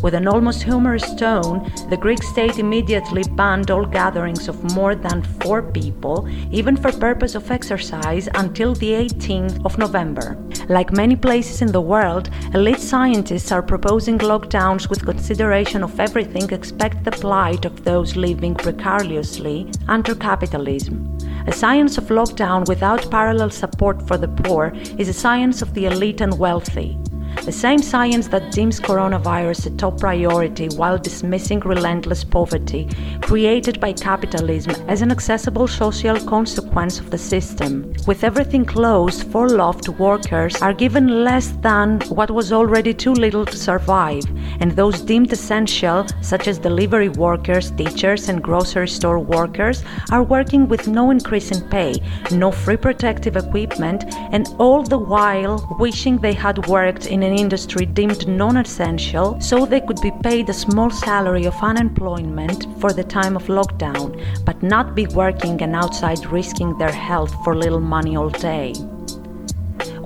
[0.06, 5.20] With an almost humorous tone, the Greek state immediately banned all gatherings of more than
[5.40, 10.38] four people, even for purpose of exercise, until the 18th of November.
[10.68, 16.52] Like many places in the world, elite scientists are proposing lockdowns with consideration of everything
[16.52, 21.18] except the plight of those living precariously under capitalism.
[21.48, 25.86] A science of lockdown without parallel support for the poor is a science of the
[25.86, 26.96] elite and wealthy.
[27.44, 32.88] The same science that deems coronavirus a top priority while dismissing relentless poverty
[33.22, 37.92] created by capitalism as an accessible social consequence of the system.
[38.06, 43.56] With everything closed, furloughed workers are given less than what was already too little to
[43.56, 44.24] survive,
[44.60, 50.68] and those deemed essential, such as delivery workers, teachers, and grocery store workers, are working
[50.68, 51.94] with no increase in pay,
[52.32, 57.84] no free protective equipment, and all the while wishing they had worked in an industry
[57.86, 63.02] deemed non essential so they could be paid a small salary of unemployment for the
[63.02, 64.08] time of lockdown,
[64.44, 68.72] but not be working and outside risking their health for little money all day.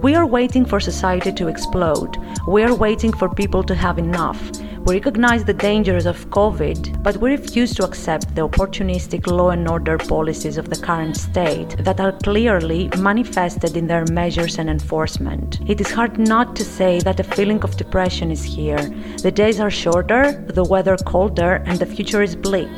[0.03, 2.17] We are waiting for society to explode.
[2.49, 4.41] We are waiting for people to have enough.
[4.85, 9.69] We recognize the dangers of COVID, but we refuse to accept the opportunistic law and
[9.69, 15.61] order policies of the current state that are clearly manifested in their measures and enforcement.
[15.69, 18.81] It is hard not to say that a feeling of depression is here.
[19.23, 22.71] The days are shorter, the weather colder, and the future is bleak.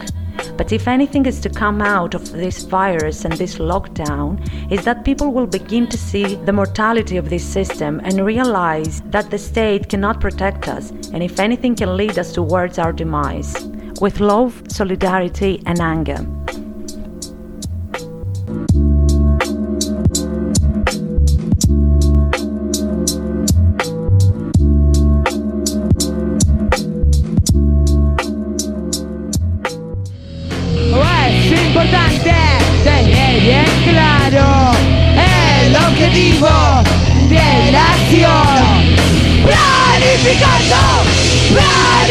[0.56, 5.04] But if anything is to come out of this virus and this lockdown, is that
[5.04, 9.88] people will begin to see the mortality of this system and realize that the state
[9.88, 13.56] cannot protect us, and if anything can lead us towards our demise.
[14.00, 16.26] With love, solidarity, and anger.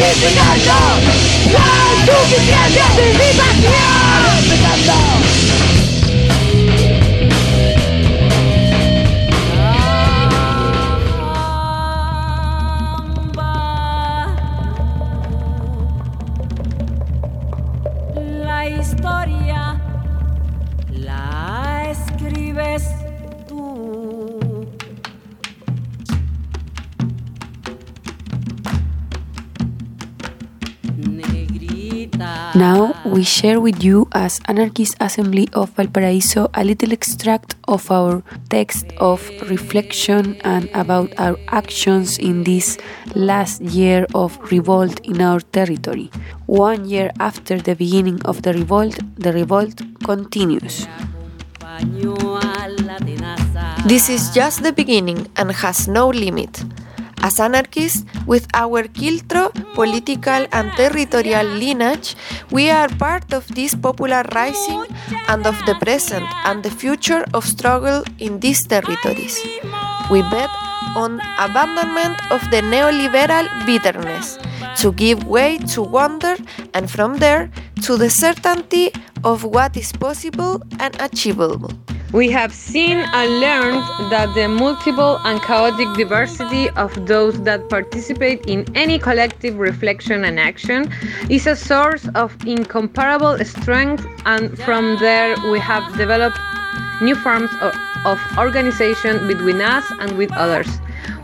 [0.03, 0.77] alucinando
[1.51, 3.91] No es suficiente ¡Vivación!
[18.81, 19.79] historia
[20.89, 23.00] la escribes
[32.55, 38.23] Now we share with you as Anarchist Assembly of Valparaiso a little extract of our
[38.49, 42.77] text of reflection and about our actions in this
[43.15, 46.11] last year of revolt in our territory.
[46.45, 50.87] One year after the beginning of the revolt, the revolt continues.
[53.87, 56.65] This is just the beginning and has no limit.
[57.21, 62.15] As anarchists, with our Kiltro political and territorial lineage,
[62.49, 64.85] we are part of this popular rising
[65.27, 69.37] and of the present and the future of struggle in these territories.
[70.09, 70.49] We bet
[70.95, 74.39] on abandonment of the neoliberal bitterness,
[74.81, 76.35] to give way to wonder,
[76.73, 77.51] and from there
[77.83, 78.91] to the certainty
[79.23, 81.71] of what is possible and achievable.
[82.13, 88.45] We have seen and learned that the multiple and chaotic diversity of those that participate
[88.47, 90.91] in any collective reflection and action
[91.29, 96.37] is a source of incomparable strength, and from there we have developed
[97.01, 100.67] new forms of, of organization between us and with others,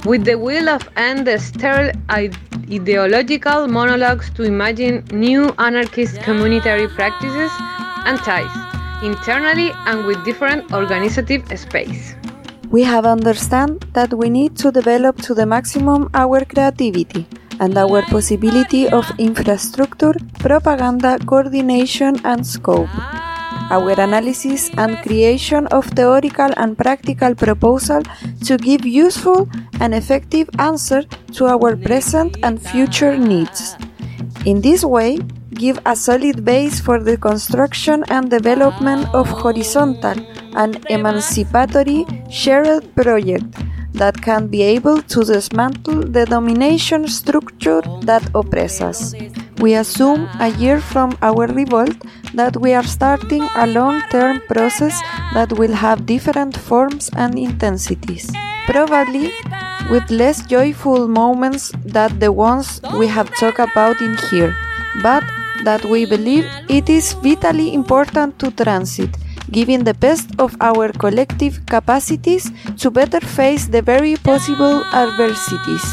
[0.05, 7.51] with the will of end the sterile ideological monologues to imagine new anarchist communitary practices
[8.05, 12.15] and ties internally and with different organizative space.
[12.69, 17.25] We have understand that we need to develop to the maximum our creativity
[17.59, 22.89] and our possibility of infrastructure, propaganda, coordination and scope.
[23.69, 28.03] Our analysis and creation of theoretical and practical proposal
[28.45, 33.75] to give useful and effective answer to our present and future needs.
[34.45, 35.19] In this way,
[35.57, 40.15] give a solid base for the construction and development of horizontal
[40.55, 43.45] and emancipatory shared project
[43.93, 49.15] that can be able to dismantle the domination structure that oppresses us.
[49.59, 51.97] We assume a year from our revolt
[52.35, 55.01] that we are starting a long-term process
[55.33, 58.29] that will have different forms and intensities.
[58.67, 59.31] Probably
[59.89, 64.53] with less joyful moments than the ones we have talked about in here,
[65.01, 65.23] but
[65.67, 69.11] that we believe it is vitally important to transit,
[69.51, 75.85] giving the best of our collective capacities to better face the very possible adversities.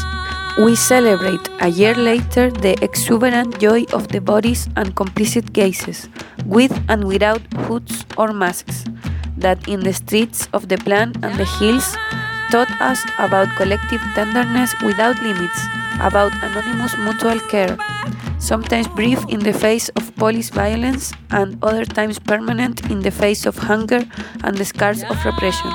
[0.57, 6.07] We celebrate a year later the exuberant joy of the bodies and complicit gazes,
[6.45, 8.85] with and without hoods or masks,
[9.35, 11.97] that in the streets of the plan and the hills
[12.49, 15.59] taught us about collective tenderness without limits,
[15.99, 17.75] about anonymous mutual care,
[18.45, 23.45] sometimes brief in the face of police violence and other times permanent in the face
[23.47, 24.05] of hunger
[24.43, 25.71] and the scars of repression.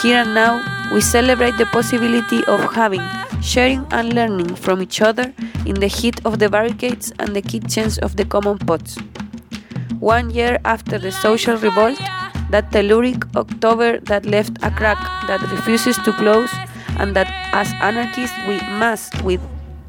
[0.00, 0.62] Here and now,
[0.94, 3.02] we celebrate the possibility of having,
[3.42, 5.34] sharing, and learning from each other
[5.64, 8.96] in the heat of the barricades and the kitchens of the common pots.
[9.98, 11.98] One year after the social revolt,
[12.50, 16.52] that telluric October that left a crack that refuses to close,
[16.98, 19.40] and that as anarchists we must, with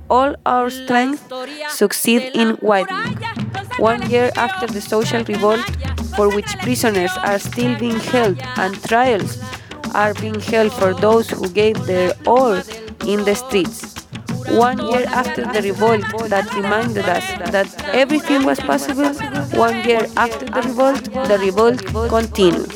[0.10, 1.32] all our strength,
[1.70, 3.18] succeed in widening.
[3.78, 5.64] One year after the social revolt,
[6.16, 9.38] for which prisoners are still being held and trials
[9.94, 12.54] are being held for those who gave their all
[13.06, 13.94] in the streets.
[14.50, 19.12] one year after the revolt that reminded us that everything was possible,
[19.60, 22.72] one year after the revolt, the revolt continued.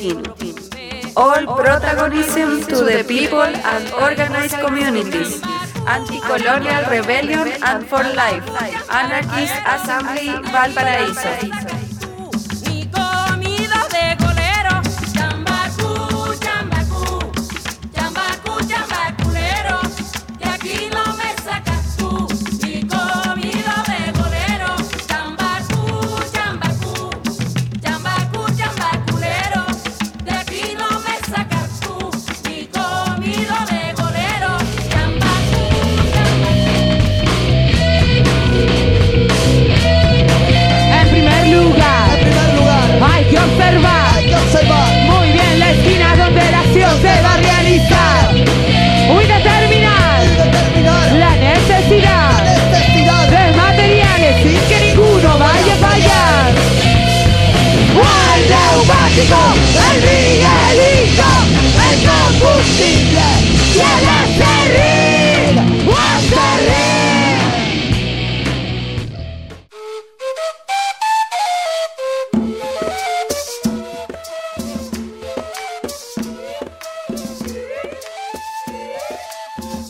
[1.16, 5.40] All protagonism to the people and organized communities.
[5.86, 8.46] Anti-colonial rebellion and for life.
[8.90, 11.91] Anarchist Assembly Valparaíso.
[63.82, 65.12] Acerrín.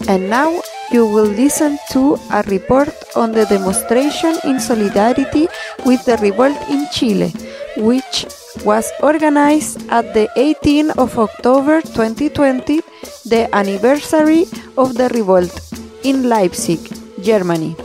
[0.09, 5.49] And now you will listen to a report on the demonstration in solidarity
[5.87, 7.33] with the revolt in Chile,
[7.79, 8.27] which
[8.65, 12.81] was organized at the 18th of October 2020,
[13.25, 14.47] the anniversary
[14.77, 15.53] of the revolt
[16.05, 16.81] in Leipzig,
[17.23, 17.77] Germany.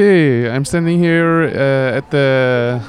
[0.00, 2.80] Okay, I'm standing here uh, at the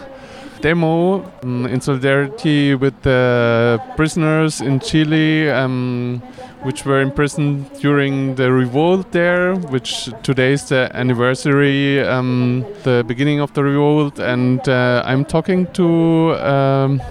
[0.62, 6.24] demo um, in solidarity with the prisoners in Chile, um,
[6.64, 13.41] which were imprisoned during the revolt there, which today is the anniversary, um, the beginning
[13.41, 17.01] of the revolt, and uh, I'm talking to um,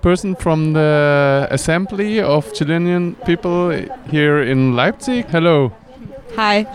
[0.00, 3.72] person from the assembly of Chilean people
[4.08, 5.26] here in Leipzig.
[5.26, 5.70] Hello.
[6.34, 6.66] Hi.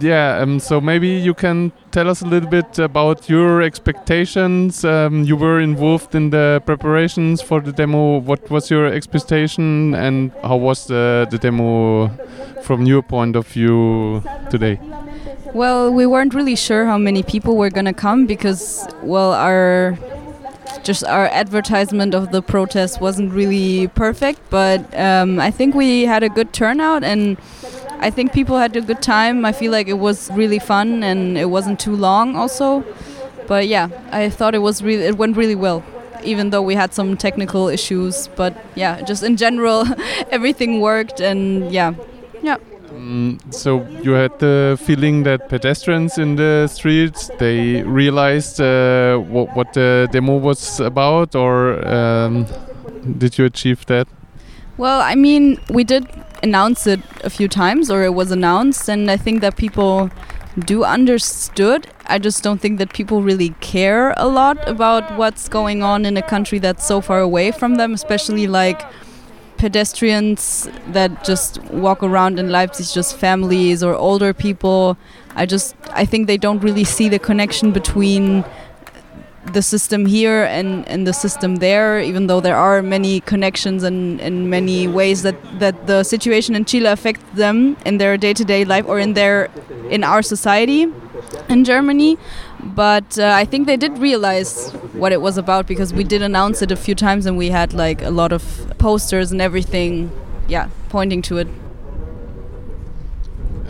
[0.00, 4.82] Yeah, um, so maybe you can tell us a little bit about your expectations.
[4.82, 8.18] Um, you were involved in the preparations for the demo.
[8.18, 12.08] What was your expectation, and how was the, the demo
[12.62, 14.80] from your point of view today?
[15.52, 19.98] Well, we weren't really sure how many people were gonna come because, well, our
[20.82, 24.40] just our advertisement of the protest wasn't really perfect.
[24.48, 27.36] But um, I think we had a good turnout, and
[28.00, 29.44] I think people had a good time.
[29.44, 32.82] I feel like it was really fun, and it wasn't too long, also.
[33.46, 35.82] But yeah, I thought it was really it went really well.
[36.24, 39.84] Even though we had some technical issues, but yeah, just in general,
[40.30, 41.92] everything worked, and yeah,
[42.42, 42.56] yeah.
[42.92, 49.54] Mm, so you had the feeling that pedestrians in the streets they realized uh, what,
[49.56, 52.46] what the demo was about, or um,
[53.18, 54.08] did you achieve that?
[54.80, 56.08] Well, I mean, we did
[56.42, 60.08] announce it a few times, or it was announced, and I think that people
[60.58, 61.86] do understood.
[62.06, 66.16] I just don't think that people really care a lot about what's going on in
[66.16, 68.80] a country that's so far away from them, especially like
[69.58, 74.96] pedestrians that just walk around in Leipzig, just families or older people.
[75.36, 78.46] I just I think they don't really see the connection between
[79.46, 84.20] the system here and, and the system there, even though there are many connections and,
[84.20, 88.44] and many ways that, that the situation in Chile affects them in their day to
[88.44, 89.50] day life or in their
[89.88, 90.86] in our society
[91.48, 92.18] in Germany.
[92.62, 96.60] But uh, I think they did realize what it was about because we did announce
[96.62, 100.10] it a few times and we had like a lot of posters and everything,
[100.48, 101.48] yeah, pointing to it.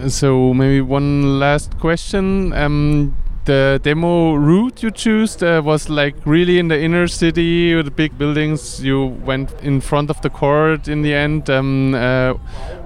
[0.09, 2.53] So maybe one last question.
[2.55, 3.15] Um,
[3.45, 7.91] the demo route you chose uh, was like really in the inner city with the
[7.91, 8.83] big buildings.
[8.83, 11.49] You went in front of the court in the end.
[11.49, 12.35] Um, uh,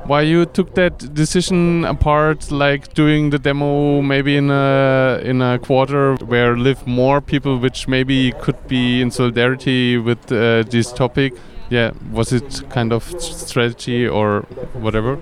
[0.07, 5.59] why you took that decision apart, like doing the demo maybe in a in a
[5.59, 11.35] quarter where live more people, which maybe could be in solidarity with uh, this topic?
[11.71, 14.43] Yeah, was it kind of strategy or
[14.75, 15.19] whatever?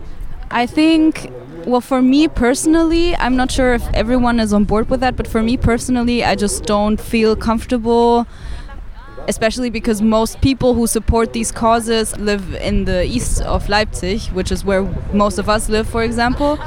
[0.51, 1.33] I think,
[1.67, 5.27] well, for me personally, I'm not sure if everyone is on board with that, but
[5.27, 8.27] for me personally, I just don't feel comfortable,
[9.29, 14.51] especially because most people who support these causes live in the east of Leipzig, which
[14.51, 14.83] is where
[15.13, 16.59] most of us live, for example.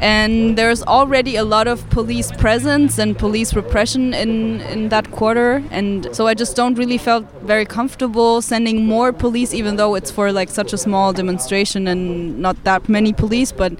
[0.00, 5.62] And there's already a lot of police presence and police repression in, in that quarter.
[5.70, 10.10] And so I just don't really felt very comfortable sending more police, even though it's
[10.10, 13.52] for like such a small demonstration and not that many police.
[13.52, 13.74] But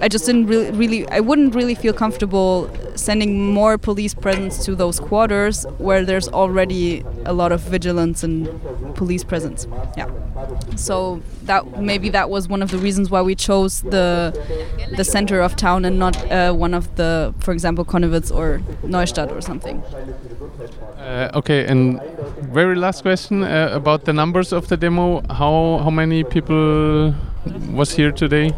[0.00, 4.74] I just didn't really, really, I wouldn't really feel comfortable sending more police presence to
[4.74, 8.48] those quarters where there's already a lot of vigilance and
[8.94, 9.66] police presence.
[9.96, 10.10] Yeah.
[10.76, 14.32] So that maybe that was one of the reasons why we chose the
[14.96, 19.30] the center of town and not uh, one of the, for example, Connewitz or Neustadt
[19.32, 19.82] or something.
[20.98, 22.00] Uh, okay, and
[22.52, 25.22] very last question uh, about the numbers of the demo.
[25.28, 27.14] How how many people
[27.72, 28.52] was here today?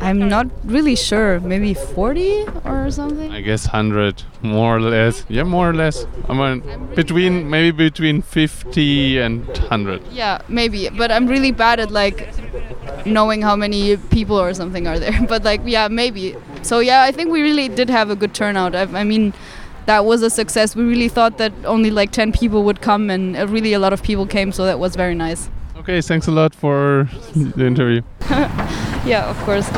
[0.00, 1.40] I'm not really sure.
[1.40, 3.30] Maybe 40 or something.
[3.32, 5.24] I guess 100, more or less.
[5.28, 6.06] Yeah, more or less.
[6.28, 10.02] I mean, between maybe between 50 and 100.
[10.12, 10.88] Yeah, maybe.
[10.88, 12.28] But I'm really bad at like
[13.04, 15.18] knowing how many people or something are there.
[15.28, 16.36] But like, yeah, maybe.
[16.62, 18.74] So yeah, I think we really did have a good turnout.
[18.74, 19.32] I, I mean,
[19.86, 20.74] that was a success.
[20.74, 23.92] We really thought that only like 10 people would come, and uh, really a lot
[23.92, 24.52] of people came.
[24.52, 25.48] So that was very nice.
[25.86, 28.02] Okay, thanks a lot for the interview.
[29.06, 29.70] yeah, of course.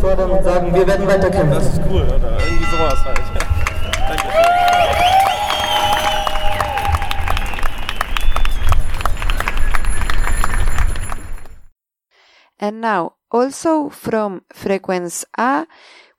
[0.00, 1.50] fordern und sagen, wir werden weiterkämpfen.
[1.50, 2.36] Das ist cool, oder?
[2.40, 3.20] Irgendwie sowas halt.
[12.58, 15.66] And now, also from Frequenz A,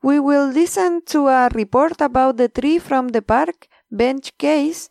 [0.01, 4.87] we will listen to a report about the three from the park bench case,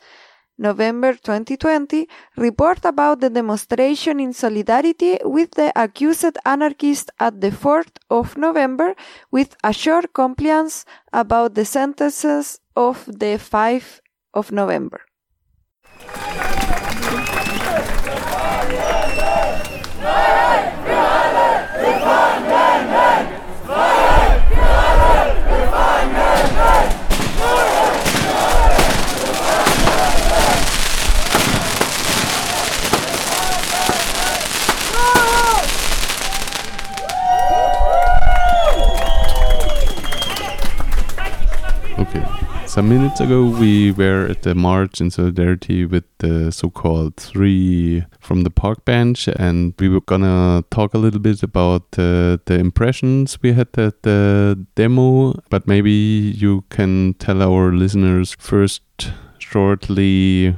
[0.63, 7.97] November 2020, report about the demonstration in solidarity with the accused anarchist at the 4th
[8.09, 8.95] of November
[9.33, 14.01] with a short compliance about the sentences of the 5th
[14.33, 15.01] of November.
[41.99, 42.62] Okay.
[42.73, 48.03] Some minutes ago, we were at the march in solidarity with the so called three
[48.19, 52.55] from the park bench, and we were gonna talk a little bit about uh, the
[52.59, 55.35] impressions we had at the demo.
[55.51, 58.81] But maybe you can tell our listeners first
[59.39, 60.57] shortly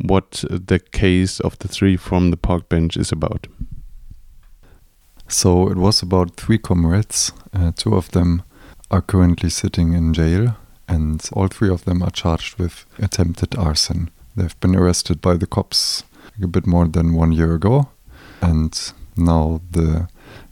[0.00, 3.48] what the case of the three from the park bench is about.
[5.26, 7.32] So it was about three comrades.
[7.52, 8.44] Uh, two of them
[8.92, 10.54] are currently sitting in jail,
[10.88, 14.10] and all three of them are charged with attempted arson.
[14.36, 16.04] They've been arrested by the cops
[16.42, 17.88] a bit more than one year ago,
[18.40, 20.08] and now the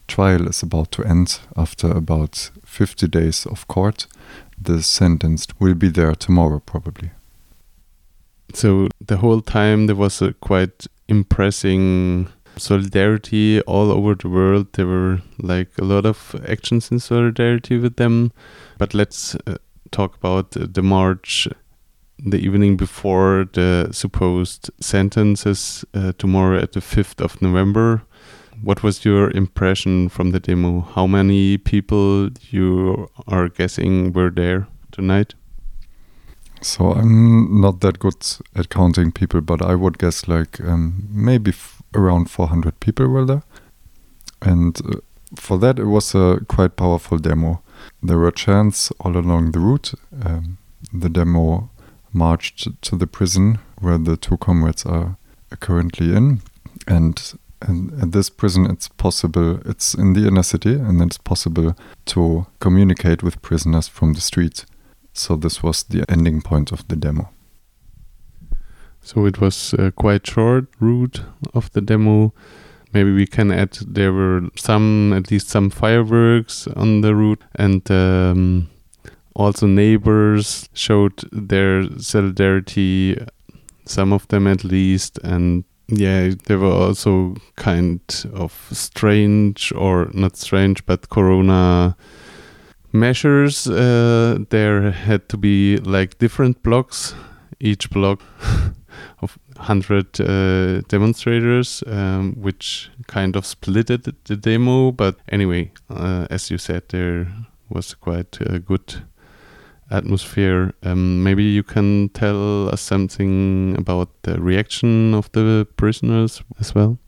[0.08, 4.06] trial is about to end after about 50 days of court.
[4.60, 7.10] The sentence will be there tomorrow, probably.
[8.54, 14.72] So the whole time there was a quite impressing solidarity all over the world.
[14.72, 18.32] There were like a lot of actions in solidarity with them.
[18.78, 19.56] But let's uh,
[19.90, 21.48] talk about the march
[22.18, 28.02] the evening before the supposed sentences uh, tomorrow at the 5th of November.
[28.62, 30.80] What was your impression from the demo?
[30.80, 35.34] How many people you are guessing were there tonight?
[36.62, 38.14] So I'm not that good
[38.54, 41.52] at counting people, but I would guess like um, maybe
[41.94, 43.42] around 400 people were there.
[44.40, 45.00] And uh,
[45.36, 47.62] for that, it was a quite powerful demo.
[48.02, 49.94] There were chants all along the route.
[50.24, 50.58] Um,
[50.92, 51.70] the demo
[52.12, 55.16] marched to the prison where the two comrades are
[55.60, 56.40] currently in.
[56.86, 61.76] And, and at this prison, it's possible, it's in the inner city, and it's possible
[62.06, 64.64] to communicate with prisoners from the street.
[65.12, 67.30] So this was the ending point of the demo.
[69.00, 71.22] So it was a quite short route
[71.54, 72.32] of the demo.
[72.92, 77.88] Maybe we can add there were some, at least some fireworks on the route, and
[77.90, 78.68] um,
[79.34, 83.18] also neighbors showed their solidarity,
[83.84, 88.00] some of them at least, and yeah, there were also kind
[88.32, 91.96] of strange or not strange, but corona
[92.92, 93.68] measures.
[93.68, 97.14] Uh, there had to be like different blocks,
[97.60, 98.20] each block
[99.22, 104.92] of 100 uh, demonstrators, um, which kind of splitted the demo.
[104.92, 107.26] But anyway, uh, as you said, there
[107.68, 109.02] was quite a good
[109.90, 110.72] atmosphere.
[110.82, 116.98] Um, maybe you can tell us something about the reaction of the prisoners as well.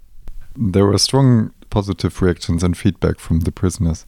[0.57, 4.07] There were strong positive reactions and feedback from the prisoners.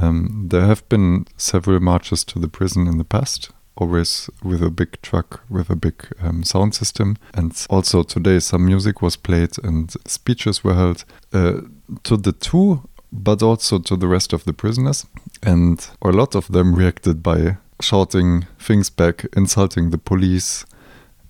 [0.00, 4.70] Um, there have been several marches to the prison in the past, always with a
[4.70, 7.16] big truck with a big um, sound system.
[7.34, 11.60] And also today, some music was played and speeches were held uh,
[12.04, 15.06] to the two, but also to the rest of the prisoners.
[15.42, 20.64] And a lot of them reacted by shouting things back, insulting the police,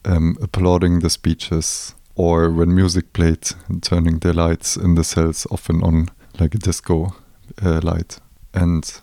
[0.05, 3.51] um, applauding the speeches, or when music played,
[3.83, 7.15] turning their lights in the cells often on like a disco
[7.63, 8.19] uh, light.
[8.55, 9.01] And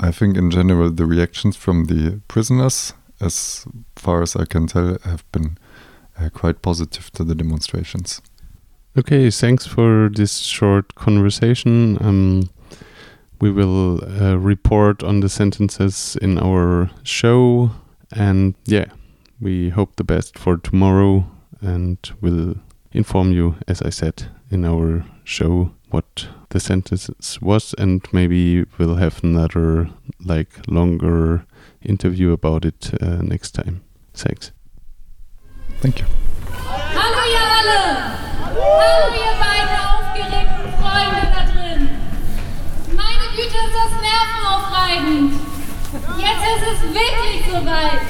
[0.00, 3.66] I think in general the reactions from the prisoners, as
[3.96, 5.58] far as I can tell, have been
[6.18, 8.20] uh, quite positive to the demonstrations.
[8.96, 11.98] Okay, thanks for this short conversation.
[12.00, 12.50] Um,
[13.40, 17.70] we will uh, report on the sentences in our show,
[18.12, 18.86] and yeah,
[19.40, 21.26] we hope the best for tomorrow,
[21.60, 22.54] and we'll
[22.92, 28.96] inform you, as I said, in our show what the sentences was, and maybe we'll
[28.96, 29.88] have another
[30.18, 31.46] like longer
[31.82, 33.80] interview about it uh, next time.
[34.12, 34.50] Thanks.
[35.80, 36.06] Thank you.
[36.98, 37.82] Hallo ihr alle!
[38.42, 41.80] Hallo ihr beiden aufgeregten Freunde da drin!
[43.02, 45.32] Meine Güte, ist das nervenaufreibend!
[46.26, 48.06] Jetzt ist es wirklich soweit!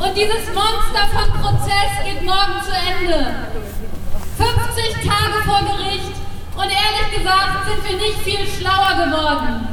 [0.00, 3.48] Und dieses Monster von Prozess geht morgen zu Ende!
[4.38, 6.07] 50 Tage vor Gericht
[6.58, 9.66] und ehrlich gesagt sind wir nicht viel schlauer geworden.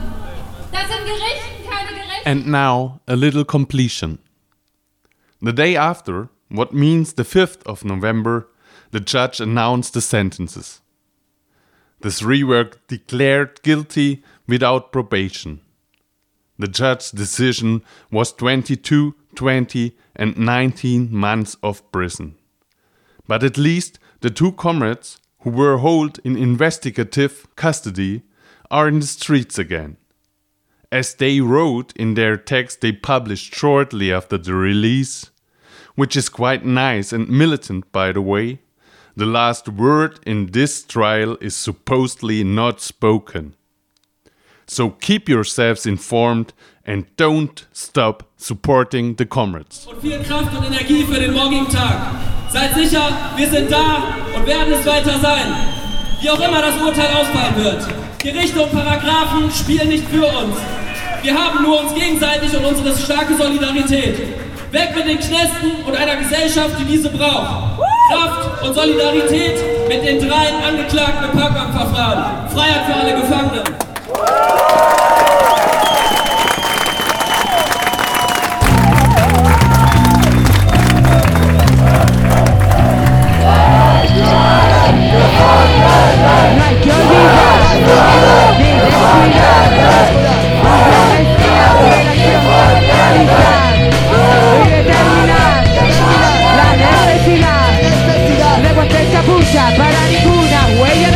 [0.72, 2.28] Dass in Gerichten keine Gerechtigkeit...
[2.28, 4.20] And now, a little completion.
[5.42, 8.48] The day after, what means the 5th of November,
[8.92, 10.82] the judge announced the sentences.
[12.02, 15.62] The three were declared guilty without probation.
[16.60, 17.82] The judge's decision
[18.12, 22.36] was 22, 20, and 19 months of prison.
[23.28, 28.24] But at least the two comrades who were held in investigative custody
[28.72, 29.96] are in the streets again.
[30.92, 35.30] As they wrote in their text they published shortly after the release,
[35.94, 38.60] which is quite nice and militant by the way,
[39.16, 43.56] the last word in this trial is supposedly not spoken.
[44.66, 49.86] So keep yourselves informed and don't stop supporting the comrades.
[49.86, 52.35] Und viel Kraft und Energie für den morgigen Tag.
[52.50, 54.04] Seid sicher, wir sind da
[54.36, 55.54] und werden es weiter sein.
[56.22, 57.88] Wie auch immer das Urteil ausfallen wird.
[58.20, 60.56] Gerichte und Paragraphen spielen nicht für uns.
[61.22, 64.20] Wir haben nur uns gegenseitig und unsere starke Solidarität.
[64.72, 67.80] Weg mit den Knästen und einer Gesellschaft, die diese braucht.
[68.12, 72.50] Kraft und Solidarität mit den dreien Angeklagten im Parkbankverfahren.
[72.50, 73.64] Freiheit für alle Gefangenen.
[86.46, 87.60] Hay que olvidar
[88.58, 88.96] ni la
[94.12, 95.64] y determinar
[97.40, 101.16] la necesidad de vuestra capucha para ninguna huella.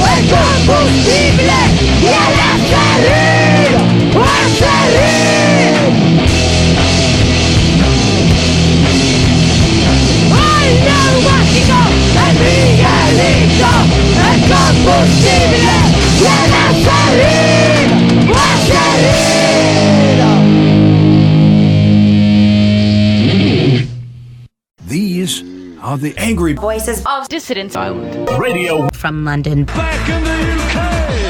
[0.00, 1.60] ¡El combustible.
[11.10, 11.78] ¡El neumático,
[12.26, 13.72] el Miguelito,
[14.30, 15.74] el combustible
[16.18, 17.90] y el acerrín!
[24.86, 25.42] These
[25.82, 29.64] are the angry Voices of Dissidents Island radio from London.
[29.64, 30.30] back in the
[31.26, 31.29] UK.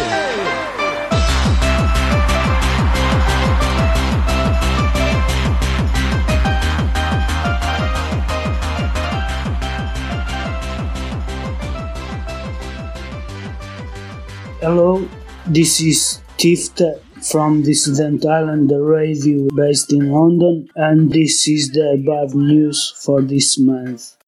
[14.62, 15.08] Hello,
[15.46, 16.82] this is Tift
[17.24, 23.58] from Dissident Island Radio based in London, and this is the above news for this
[23.58, 24.19] month.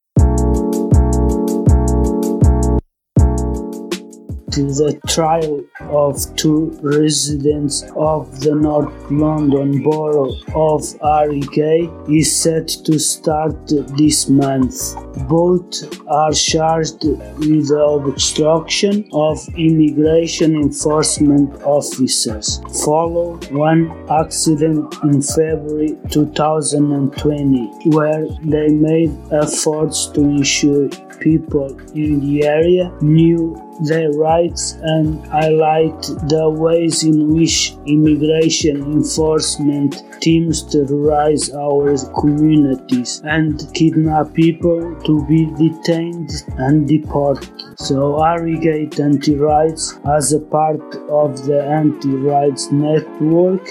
[4.52, 12.98] The trial of two residents of the North London borough of Haringey is set to
[12.98, 13.56] start
[13.96, 14.94] this month.
[15.26, 22.60] Both are charged with the obstruction of immigration enforcement officers.
[22.84, 30.90] Follow one accident in February 2020 where they made efforts to ensure
[31.22, 40.02] people in the area knew their rights and highlight the ways in which immigration enforcement
[40.20, 47.50] teams terrorize our communities and kidnap people to be detained and deported.
[47.78, 53.66] So Haringey Anti-Raids as a part of the Anti-Raids Network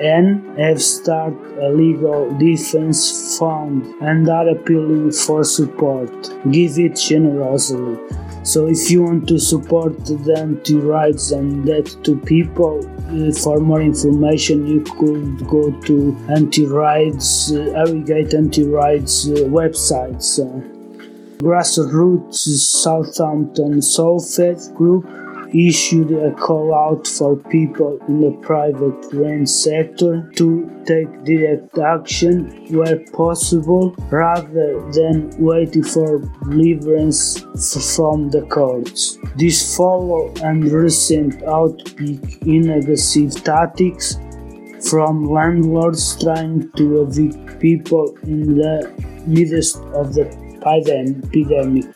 [0.00, 6.10] ARN have started a legal defense fund and are appealing for support.
[6.50, 7.98] Give it generously.
[8.42, 13.82] So if you want to support the Anti-Raids and that to people, uh, for more
[13.82, 20.38] information you could go to Anti-Raids, uh, Haringey Anti-Raids uh, websites.
[20.38, 20.76] Uh,
[21.38, 22.46] Grassroots
[22.82, 25.04] Southampton Solfed Group
[25.54, 32.66] issued a call out for people in the private rent sector to take direct action
[32.74, 37.40] where possible rather than waiting for deliverance
[37.96, 39.18] from the courts.
[39.36, 44.18] This follow and recent outbreak in aggressive tactics
[44.88, 48.92] from landlords trying to evict people in the
[49.26, 50.26] midst of the
[50.60, 51.86] epidemic.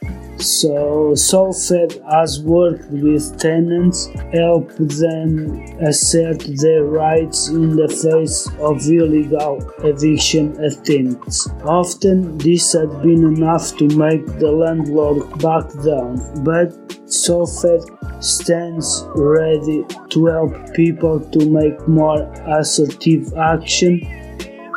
[0.40, 8.80] So Solfed has worked with tenants, help them assert their rights in the face of
[8.88, 11.46] illegal eviction attempts.
[11.62, 16.72] Often this had been enough to make the landlord back down, but
[17.04, 17.90] Solfed
[18.24, 24.00] stands ready to help people to make more assertive action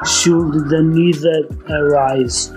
[0.05, 1.23] should the need
[1.69, 2.51] arise.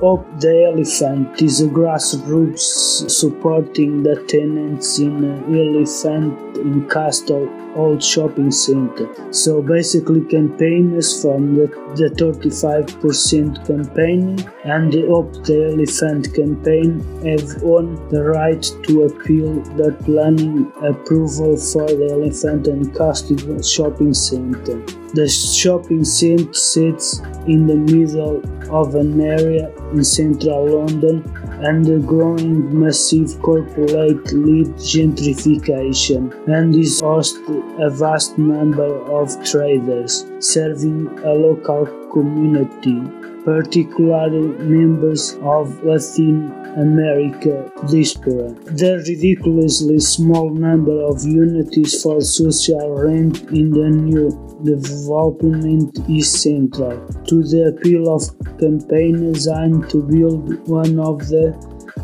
[0.00, 8.50] Hope the Elephant is a grassroots supporting the tenants in Elephant in Castle Old Shopping
[8.50, 9.08] Center.
[9.32, 11.66] So basically campaigners from the,
[11.96, 14.24] the 35% campaign
[14.64, 21.56] and the Hope the Elephant campaign have won the right to appeal the planning approval
[21.56, 24.82] for the Elephant and Castle Shopping Center.
[25.14, 31.22] The shopping center sits in the middle of an area in central London
[31.64, 37.38] undergoing massive corporate led gentrification and is host
[37.80, 43.00] a vast number of traders serving a local community,
[43.48, 47.54] particularly members of Latin America
[47.90, 48.48] diaspora.
[48.80, 54.28] The ridiculously small number of units for social rent in the new
[54.64, 58.22] development is central to the appeal of
[58.58, 61.46] campaigners aimed to build one of the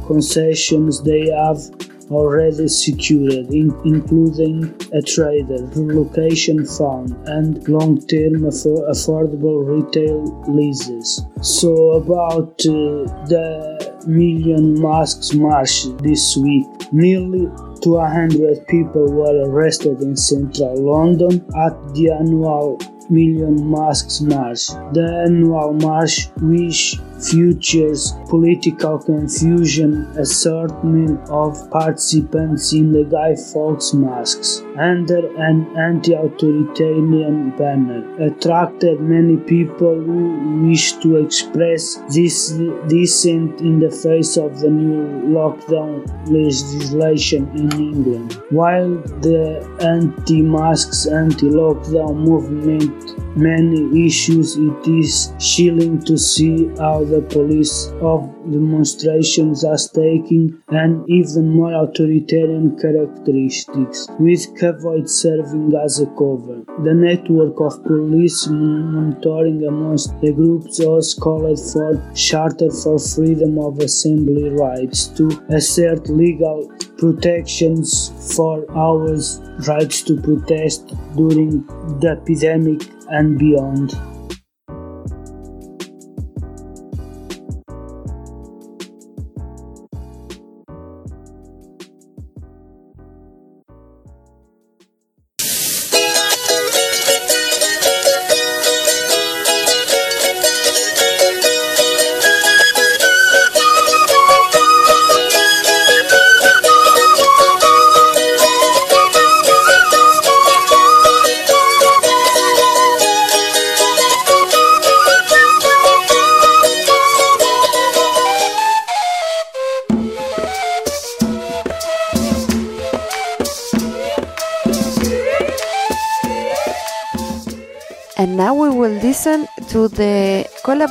[0.07, 1.61] concessions they have
[2.11, 11.23] already secured, in, including a trader, relocation fund, and long-term affor- affordable retail leases.
[11.43, 17.49] So about uh, the Million Masks March this week, nearly
[17.83, 22.79] 200 people were arrested in central London at the annual
[23.11, 24.69] Million Masks March.
[24.93, 34.64] The annual march, which features political confusion, assortment of participants in the Guy Fawkes masks
[34.79, 42.51] under an anti-authoritarian banner, attracted many people who wished to express this
[42.89, 48.33] dissent in the face of the new lockdown legislation in England.
[48.51, 48.95] While
[49.27, 58.31] the anti-masks, anti-lockdown movement many issues, it is chilling to see how the police of
[58.51, 66.63] demonstrations are taking an even more authoritarian characteristics, with convoys serving as a cover.
[66.85, 73.79] The network of police monitoring amongst the groups also called for Charter for Freedom of
[73.79, 76.71] Assembly rights to assert legal
[77.05, 77.89] protections
[78.35, 79.15] for our
[79.69, 81.63] rights to protest during
[82.01, 83.93] the epidemic and beyond.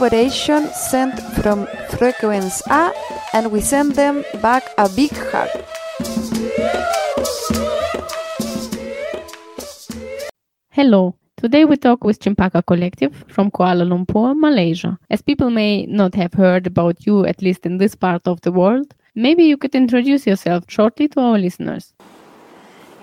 [0.03, 2.91] Collaboration sent from Frequenz A
[3.31, 5.47] and we send them back a big hug.
[10.71, 11.15] Hello.
[11.37, 14.99] Today we talk with Cempaka Collective from Kuala Lumpur, Malaysia.
[15.09, 18.51] As people may not have heard about you, at least in this part of the
[18.51, 21.93] world, maybe you could introduce yourself shortly to our listeners.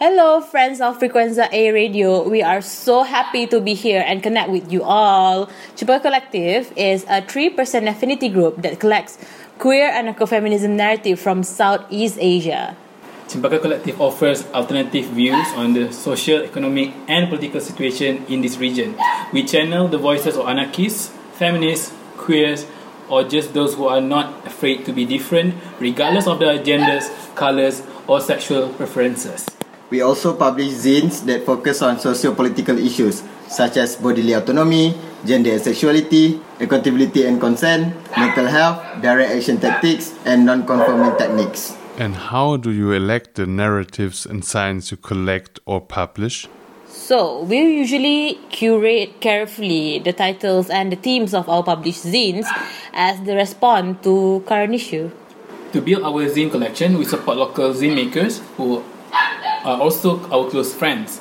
[0.00, 2.26] Hello, friends of Frequenza A Radio.
[2.26, 5.44] We are so happy to be here and connect with you all.
[5.76, 9.18] Cempaka Collective is a three person affinity group that collects
[9.58, 12.74] queer and ecofeminism narrative from Southeast Asia.
[13.28, 18.96] Cempaka Collective offers alternative views on the social, economic, and political situation in this region.
[19.34, 22.64] We channel the voices of anarchists, feminists, queers,
[23.10, 27.04] or just those who are not afraid to be different, regardless of their genders,
[27.36, 29.44] colors, or sexual preferences.
[29.90, 34.94] We also publish zines that focus on socio-political issues such as bodily autonomy,
[35.26, 41.76] gender and sexuality, accountability and consent, mental health, direct action tactics, and non-conforming techniques.
[41.98, 46.46] And how do you elect the narratives and signs you collect or publish?
[46.86, 52.46] So, we usually curate carefully the titles and the themes of our published zines
[52.92, 55.10] as they respond to current issue.
[55.72, 58.84] To build our zine collection, we support local zine makers who
[59.64, 61.20] are also our close friends.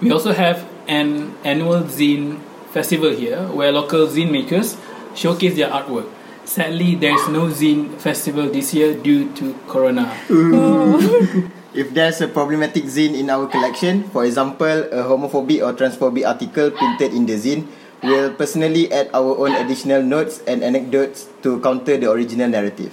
[0.00, 2.38] We also have an annual zine
[2.70, 4.76] festival here where local zine makers
[5.14, 6.08] showcase their artwork.
[6.44, 10.12] Sadly, there is no zine festival this year due to Corona.
[11.74, 16.70] if there's a problematic zine in our collection, for example, a homophobic or transphobic article
[16.70, 17.66] printed in the zine,
[18.02, 22.92] we'll personally add our own additional notes and anecdotes to counter the original narrative.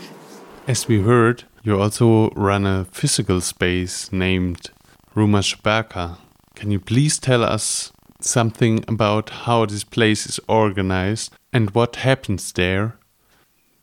[0.68, 4.72] As we heard, you also run a physical space named
[5.16, 6.18] Rumah Cempaka.
[6.56, 12.52] Can you please tell us something about how this place is organized and what happens
[12.52, 12.98] there?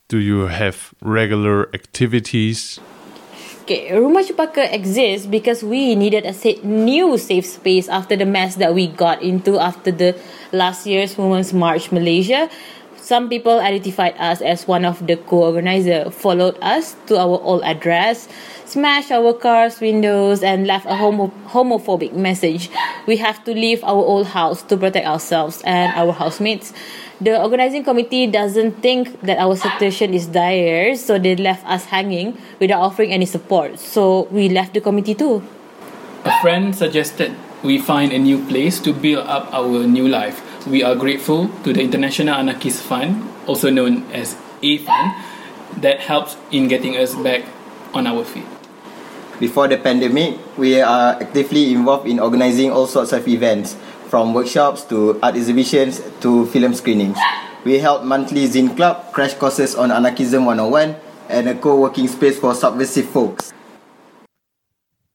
[0.09, 2.81] Do you have regular activities?
[3.63, 8.57] Okay, Rumah Cempaka exists because we needed a sa- new safe space after the mess
[8.57, 10.19] that we got into after the
[10.51, 12.51] last year's Women's March Malaysia.
[13.11, 18.29] Some people identified us as one of the co-organizer, followed us to our old address,
[18.67, 22.71] smashed our car's windows, and left a homo- homophobic message.
[23.11, 26.73] We have to leave our old house to protect ourselves and our housemates.
[27.21, 32.39] The organizing committee doesn't think that our situation is dire, so they left us hanging
[32.61, 33.81] without offering any support.
[33.81, 35.43] So we left the committee too.
[36.23, 37.35] A friend suggested
[37.65, 40.47] we find a new place to build up our new life.
[40.67, 45.15] We are grateful to the International Anarchist Fund, also known as A Fund,
[45.81, 47.45] that helps in getting us back
[47.95, 48.45] on our feet.
[49.41, 53.75] Before the pandemic, we are actively involved in organizing all sorts of events,
[54.09, 57.17] from workshops to art exhibitions to film screenings.
[57.65, 60.95] We held monthly Zine Club, crash courses on Anarchism 101,
[61.31, 63.53] and a co-working space for subversive folks.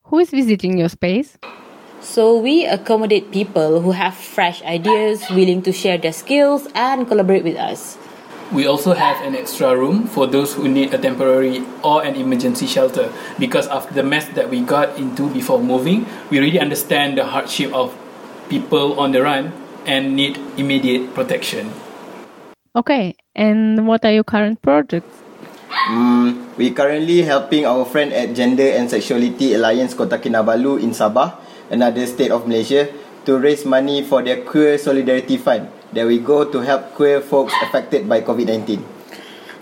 [0.06, 1.38] Who is visiting your space?
[2.06, 7.43] So we accommodate people who have fresh ideas, willing to share their skills and collaborate
[7.43, 7.97] with us.
[8.53, 12.70] We also have an extra room for those who need a temporary or an emergency
[12.70, 13.10] shelter
[13.41, 17.73] because after the mess that we got into before moving, we really understand the hardship
[17.73, 17.98] of
[18.53, 19.52] people on the run
[19.90, 21.73] and need immediate protection.
[22.77, 25.26] Okay, and what are your current projects?
[25.90, 31.44] Mm, we currently helping our friend at Gender and Sexuality Alliance Kota Kinabalu in Sabah,
[31.70, 32.90] another state of Malaysia,
[33.26, 37.54] to raise money for their Queer Solidarity Fund that we go to help queer folks
[37.62, 38.84] affected by COVID-19.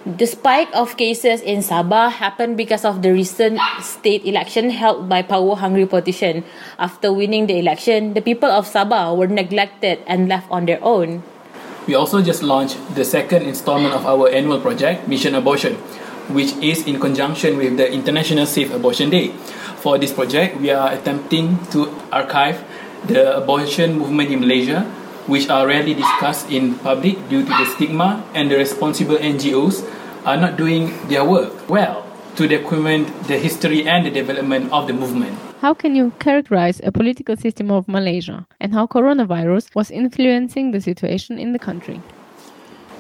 [0.03, 5.23] The spike of cases in Sabah happened because of the recent state election held by
[5.23, 6.43] power-hungry politicians.
[6.75, 11.23] After winning the election, the people of Sabah were neglected and left on their own.
[11.87, 15.79] We also just launched the second installment of our annual project, Mission Abortion,
[16.29, 19.29] which is in conjunction with the International Safe Abortion Day.
[19.83, 22.63] For this project, we are attempting to archive
[23.07, 24.81] the abortion movement in Malaysia,
[25.27, 29.83] which are rarely discussed in public due to the stigma, and the responsible NGOs
[30.25, 32.05] are not doing their work well
[32.35, 35.37] to document the history and the development of the movement.
[35.61, 40.81] How can you characterize a political system of Malaysia and how coronavirus was influencing the
[40.81, 42.01] situation in the country?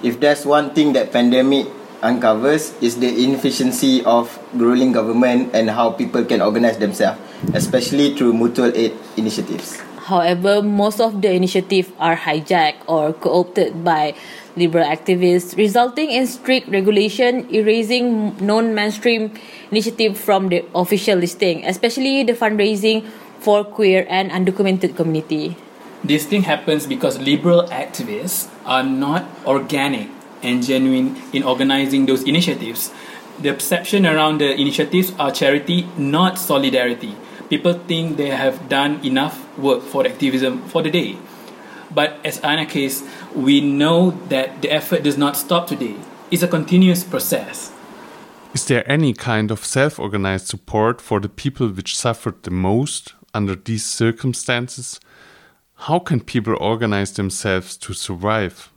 [0.03, 1.67] If there's one thing that pandemic
[2.03, 7.17] uncovers is the inefficiency of ruling government and how people can organize themselves,
[7.55, 9.79] especially through mutual aid initiatives.
[10.03, 14.13] However, most of the initiatives are hijacked or co-opted by
[14.59, 19.31] liberal activists, resulting in strict regulation, erasing non-mainstream
[19.71, 23.07] initiatives from the official listing, especially the fundraising
[23.39, 25.55] for queer and undocumented community.
[26.03, 30.11] This thing happens because liberal activists are not organic
[30.43, 32.91] and genuine in organizing those initiatives.
[33.39, 37.15] The perception around the initiatives are charity, not solidarity.
[37.49, 41.17] People think they have done enough work for activism for the day.
[41.93, 45.95] But as anarchists, we know that the effort does not stop today.
[46.31, 47.71] It's a continuous process.
[48.53, 53.13] Is there any kind of self organized support for the people which suffered the most
[53.33, 54.99] under these circumstances?
[55.87, 58.72] How can people organize themselves to survive?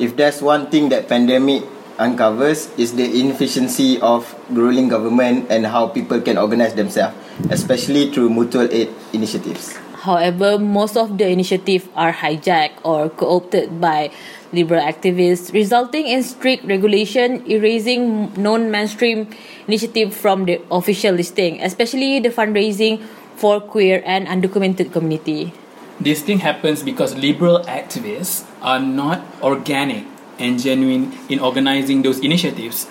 [0.00, 1.60] If there's one thing that pandemic
[2.00, 7.12] uncovers is the inefficiency of ruling government and how people can organize themselves,
[7.52, 9.76] especially through mutual aid initiatives.
[10.00, 14.08] However, most of the initiatives are hijacked or co-opted by
[14.56, 19.28] liberal activists, resulting in strict regulation, erasing non-mainstream
[19.68, 23.04] initiative from the official listing, especially the fundraising
[23.36, 25.52] for queer and undocumented community.
[26.00, 30.06] This thing happens because liberal activists are not organic
[30.38, 32.86] and genuine in organizing those initiatives.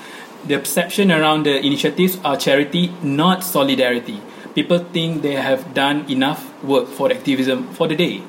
[0.45, 4.22] The perception around the initiatives are charity, not solidarity.
[4.53, 8.22] People think they have done enough work for activism for the day.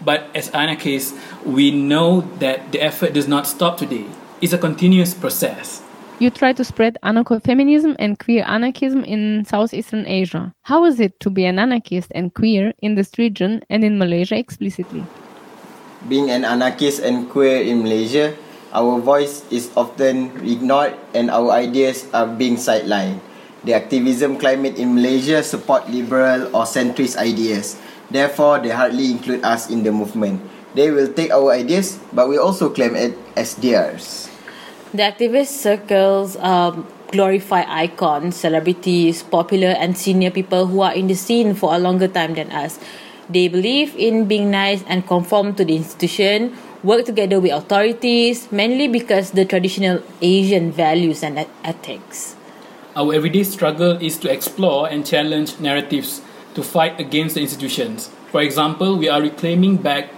[0.00, 4.06] But as anarchists, we know that the effort does not stop today.
[4.40, 5.83] It's a continuous process.
[6.24, 10.56] You try to spread anarcho-feminism and queer anarchism in Southeastern Asia.
[10.64, 14.32] How is it to be an anarchist and queer in this region and in Malaysia
[14.32, 15.04] explicitly?
[16.08, 18.32] Being an anarchist and queer in Malaysia,
[18.72, 23.20] our voice is often ignored and our ideas are being sidelined.
[23.68, 27.76] The activism climate in Malaysia support liberal or centrist ideas.
[28.08, 30.40] Therefore, they hardly include us in the movement.
[30.72, 34.23] They will take our ideas, but we also claim it as theirs.
[34.94, 41.16] The activist circles um, glorify icons, celebrities, popular and senior people who are in the
[41.16, 42.78] scene for a longer time than us.
[43.28, 48.86] They believe in being nice and conform to the institution, work together with authorities, mainly
[48.86, 52.36] because the traditional Asian values and ethics.
[52.94, 56.22] Our everyday struggle is to explore and challenge narratives
[56.54, 58.10] to fight against the institutions.
[58.30, 60.10] For example, we are reclaiming back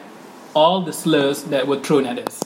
[0.54, 2.45] all the slurs that were thrown at us.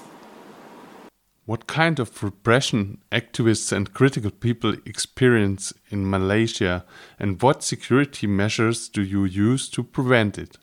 [1.50, 6.84] What kind of repression activists and critical people experience in Malaysia,
[7.18, 10.58] and what security measures do you use to prevent it?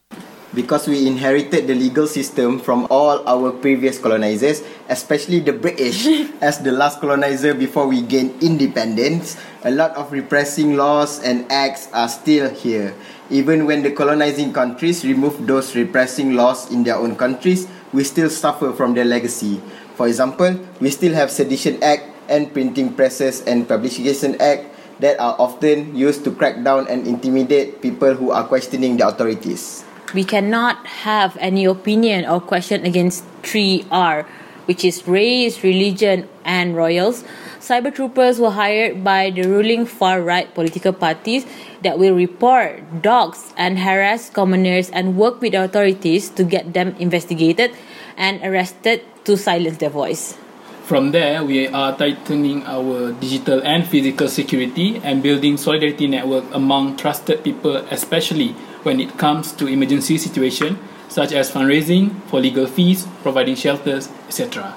[0.56, 6.08] Because we inherited the legal system from all our previous colonizers, especially the British,
[6.42, 9.36] as the last colonizer before we gained independence,
[9.66, 12.96] a lot of repressing laws and acts are still here.
[13.30, 18.30] Even when the colonizing countries remove those repressing laws in their own countries, we still
[18.30, 19.62] suffer from their legacy.
[19.98, 24.70] For example, we still have Sedition Act and Printing Presses and Publication Act
[25.02, 29.82] that are often used to crack down and intimidate people who are questioning the authorities.
[30.14, 34.30] We cannot have any opinion or question against 3R,
[34.70, 37.26] which is race, religion, and royals.
[37.58, 41.50] Cyber troopers were hired by the ruling far right political parties
[41.82, 47.74] that will report, dogs, and harass commoners and work with authorities to get them investigated
[48.16, 50.38] and arrested to silence their voice.
[50.84, 56.96] From there, we are tightening our digital and physical security and building solidarity network among
[56.96, 60.80] trusted people, especially when it comes to emergency situation
[61.10, 64.76] such as fundraising for legal fees, providing shelters, etc.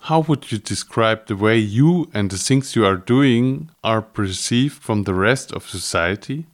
[0.00, 4.82] How would you describe the way you and the things you are doing are perceived
[4.82, 6.46] from the rest of society?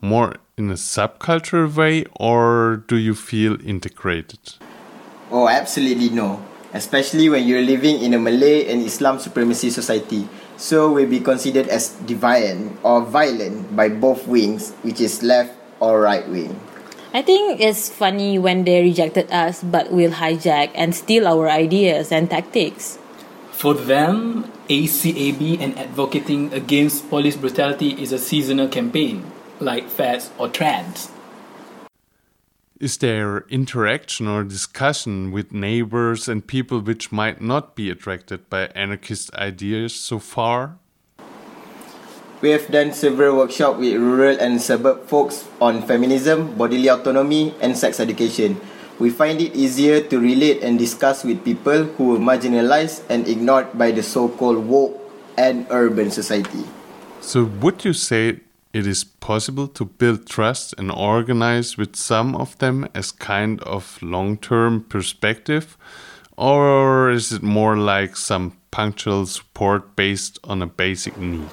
[0.00, 4.54] More in a subcultural way, or do you feel integrated?
[5.30, 6.42] Oh, absolutely no.
[6.76, 10.28] Especially when you're living in a Malay and Islam supremacy society.
[10.60, 16.04] So we'll be considered as deviant or violent by both wings, which is left or
[16.04, 16.52] right wing.
[17.16, 22.12] I think it's funny when they rejected us but will hijack and steal our ideas
[22.12, 23.00] and tactics.
[23.56, 29.24] For them, ACAB and advocating against police brutality is a seasonal campaign,
[29.60, 31.08] like fads or trends.
[32.76, 38.68] Is there interaction or discussion with neighbors and people which might not be attracted by
[38.76, 40.76] anarchist ideas so far?
[42.42, 47.72] We have done several workshops with rural and suburb folks on feminism, bodily autonomy, and
[47.78, 48.60] sex education.
[48.98, 53.72] We find it easier to relate and discuss with people who were marginalized and ignored
[53.72, 55.00] by the so called woke
[55.38, 56.68] and urban society.
[57.22, 58.40] So, would you say
[58.76, 63.98] it is possible to build trust and organize with some of them as kind of
[64.02, 65.78] long term perspective?
[66.36, 71.48] Or is it more like some punctual support based on a basic need?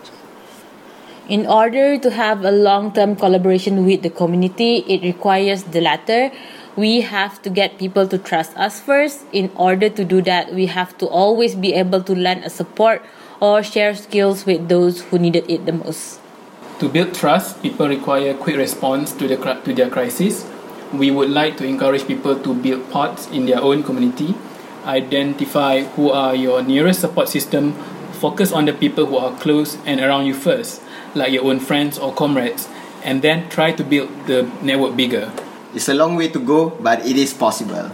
[1.30, 6.30] In order to have a long term collaboration with the community, it requires the latter.
[6.76, 9.24] We have to get people to trust us first.
[9.32, 13.02] In order to do that, we have to always be able to lend a support
[13.40, 16.23] or share skills with those who needed it the most.
[16.84, 20.46] To build trust, people require quick response to, the, to their crisis.
[20.92, 24.36] We would like to encourage people to build pods in their own community,
[24.84, 27.72] identify who are your nearest support system,
[28.20, 30.82] focus on the people who are close and around you first,
[31.16, 32.68] like your own friends or comrades,
[33.02, 35.32] and then try to build the network bigger.
[35.74, 37.92] It's a long way to go, but it is possible.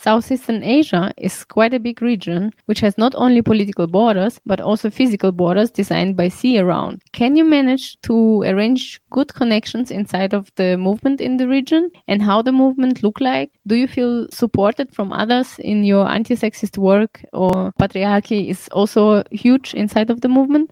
[0.00, 4.88] Southeastern Asia is quite a big region, which has not only political borders, but also
[4.88, 7.02] physical borders designed by sea around.
[7.12, 12.22] Can you manage to arrange good connections inside of the movement in the region and
[12.22, 13.50] how the movement look like?
[13.66, 19.74] Do you feel supported from others in your anti-sexist work or patriarchy is also huge
[19.74, 20.70] inside of the movement?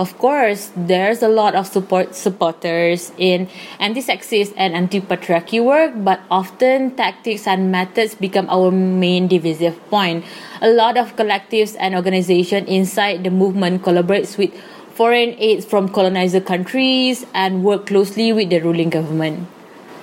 [0.00, 6.96] Of course, there's a lot of support supporters in anti-sexist and anti-patriarchy work, but often
[6.96, 10.24] tactics and methods become our main divisive point.
[10.64, 14.56] A lot of collectives and organizations inside the movement collaborates with
[14.96, 19.52] foreign aids from colonizer countries and work closely with the ruling government.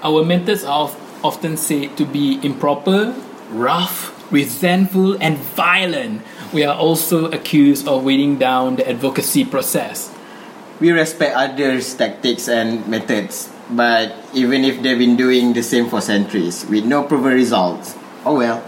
[0.04, 0.94] Our methods are
[1.24, 3.18] often said to be improper,
[3.50, 6.22] rough, resentful, and violent.
[6.54, 10.14] We are also accused of weighing down the advocacy process.
[10.80, 16.00] We respect others' tactics and methods, but even if they've been doing the same for
[16.00, 18.64] centuries with no proven results, oh well.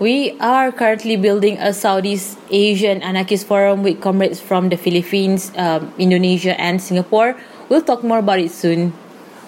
[0.00, 5.94] We are currently building a Southeast Asian anarchist forum with comrades from the Philippines, um,
[5.96, 7.36] Indonesia, and Singapore.
[7.68, 8.92] We'll talk more about it soon.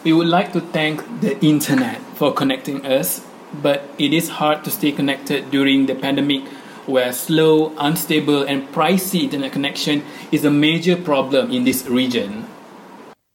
[0.05, 3.27] We would like to thank the internet for connecting us,
[3.61, 6.45] but it is hard to stay connected during the pandemic
[6.87, 10.03] where slow, unstable, and pricey internet connection
[10.33, 12.47] is a major problem in this region.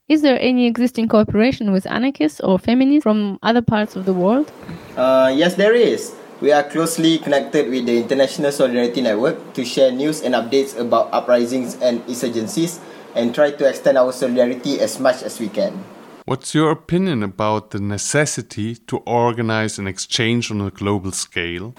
[0.07, 4.51] Is there any existing cooperation with anarchists or feminists from other parts of the world?
[4.97, 6.13] Uh, yes, there is.
[6.41, 11.13] We are closely connected with the International Solidarity Network to share news and updates about
[11.13, 12.79] uprisings and insurgencies
[13.15, 15.83] and try to extend our solidarity as much as we can.
[16.25, 21.73] What's your opinion about the necessity to organize an exchange on a global scale?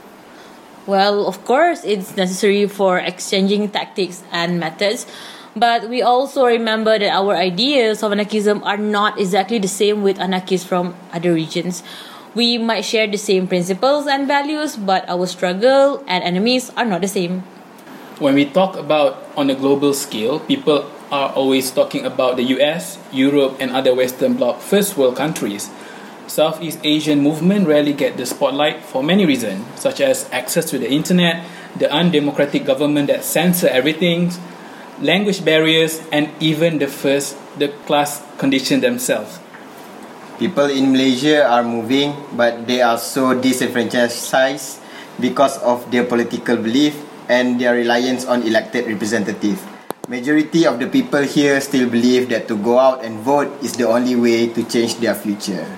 [0.87, 5.07] Well, of course, it's necessary for exchanging tactics and methods,
[5.55, 10.19] but we also remember that our ideas of anarchism are not exactly the same with
[10.19, 11.85] anarchists from other regions.
[12.35, 17.03] We might share the same principles and values, but our struggle and enemies are not
[17.03, 17.45] the same.
[18.19, 22.99] When we talk about on a global scale, people are always talking about the US,
[23.13, 25.71] Europe, and other Western Bloc first world countries.
[26.33, 30.89] Southeast Asian movement rarely get the spotlight for many reasons, such as access to the
[30.89, 31.45] internet,
[31.77, 34.33] the undemocratic government that censor everything,
[35.05, 39.45] language barriers, and even the first, the class condition themselves.
[40.41, 44.81] People in Malaysia are moving, but they are so disenfranchised
[45.21, 46.97] because of their political belief
[47.29, 49.61] and their reliance on elected representatives.
[50.09, 53.85] Majority of the people here still believe that to go out and vote is the
[53.85, 55.69] only way to change their future.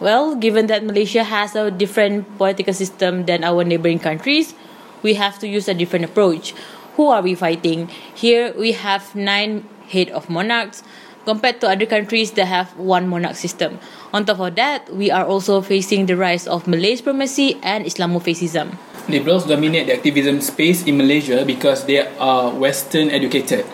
[0.00, 4.54] Well, given that Malaysia has a different political system than our neighboring countries,
[5.02, 6.54] we have to use a different approach.
[6.94, 7.90] Who are we fighting?
[8.14, 10.82] Here we have nine head of monarchs
[11.24, 13.78] compared to other countries that have one monarch system.
[14.14, 18.78] On top of that, we are also facing the rise of Malay supremacy and Islamofascism.
[19.08, 23.66] Liberals dominate the activism space in Malaysia because they are Western educated,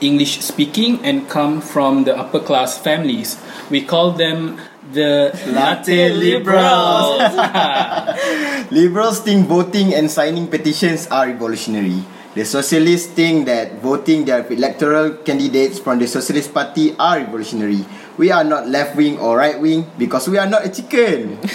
[0.00, 3.40] English speaking, and come from the upper class families.
[3.70, 4.60] We call them
[4.92, 7.20] the Latte liberals.
[8.70, 12.04] liberals think voting and signing petitions are revolutionary.
[12.34, 17.84] The socialists think that voting their electoral candidates from the Socialist Party are revolutionary.
[18.16, 21.40] We are not left wing or right wing because we are not a chicken.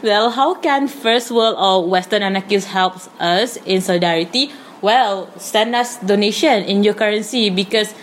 [0.00, 4.52] Well, how can First World or Western anarchists help us in solidarity?
[4.80, 7.94] Well, send us donation in your currency because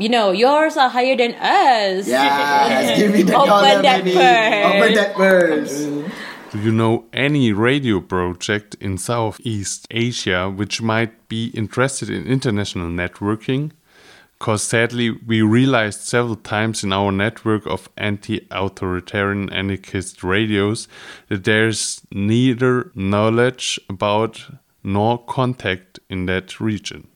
[0.00, 2.08] you know yours are higher than us.
[2.08, 4.16] Yes, give me the Open dollar, that baby.
[4.16, 4.74] purse.
[4.74, 6.14] Open that purse.
[6.52, 12.88] Do you know any radio project in Southeast Asia which might be interested in international
[12.88, 13.70] networking?
[14.38, 20.88] Because sadly, we realized several times in our network of anti authoritarian anarchist radios
[21.28, 24.40] that there's neither knowledge about
[24.82, 27.06] nor contact in that region.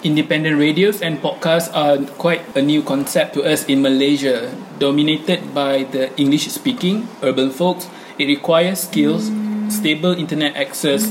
[0.00, 4.48] Independent radios and podcasts are quite a new concept to us in Malaysia.
[4.80, 7.84] Dominated by the English speaking urban folks,
[8.16, 9.28] it requires skills,
[9.68, 11.04] stable internet access,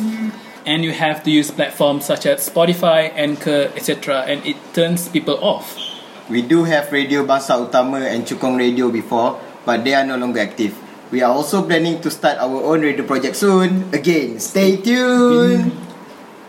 [0.65, 5.37] and you have to use platforms such as Spotify, Anchor, etc., and it turns people
[5.37, 5.77] off.
[6.25, 9.37] We do have Radio Bangsa Utama and Chukong Radio before,
[9.69, 10.73] but they are no longer active.
[11.13, 13.85] We are also planning to start our own radio project soon.
[13.93, 15.88] Again, stay tuned.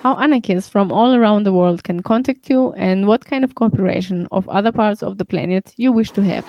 [0.02, 4.26] How anarchists from all around the world can contact you and what kind of cooperation
[4.32, 6.46] of other parts of the planet you wish to have.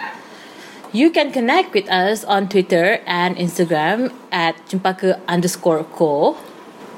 [0.93, 6.37] You can connect with us on Twitter and Instagram at Cempaka underscore co.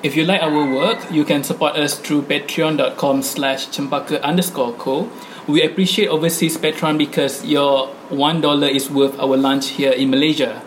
[0.04, 5.10] If you like our work, you can support us through patreon.com slash cempaka underscore co.
[5.48, 10.62] We appreciate overseas Patreon because your $1 is worth our lunch here in Malaysia.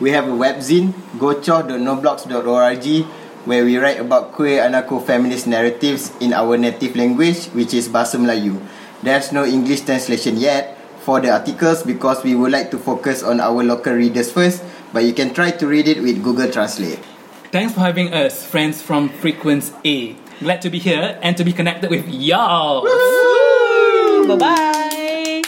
[0.00, 3.06] We have a webzine, gochoh.noblogs.org,
[3.44, 8.60] where we write about queer anarcho-feminist narratives in our native language, which is Bahasa Melayu.
[9.02, 13.40] There's no English translation yet for the articles because we would like to focus on
[13.40, 14.62] our local readers first,
[14.92, 17.00] but you can try to read it with Google Translate.
[17.50, 20.16] Thanks for having us, friends from Frequency A.
[20.40, 22.84] Glad to be here and to be connected with y'all.
[24.26, 25.42] Bye bye.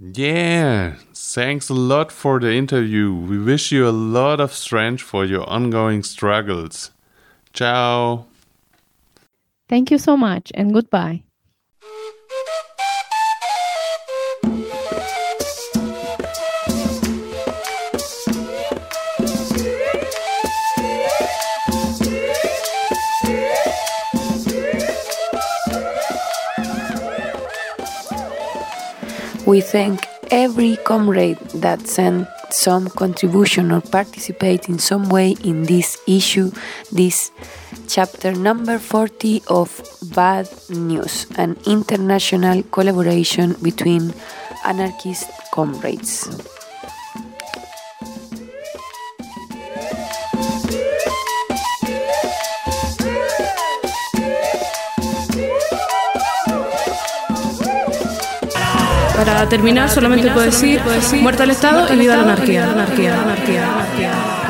[0.00, 3.14] Yeah, thanks a lot for the interview.
[3.14, 6.90] We wish you a lot of strength for your ongoing struggles.
[7.54, 8.26] Ciao.
[9.68, 11.22] Thank you so much and goodbye.
[29.46, 30.00] We thank
[30.30, 36.50] every comrade that sent some contribution or participate in some way in this issue,
[36.92, 37.30] this
[37.88, 39.82] chapter number 40 of
[40.14, 44.14] Bad News, an international collaboration between
[44.64, 46.28] anarchist comrades.
[59.16, 60.80] Para terminar, solamente puedo decir,
[61.20, 62.70] muerta al Estado y viva la anarquía.
[62.70, 64.43] anarquía, anarquía, anarquía.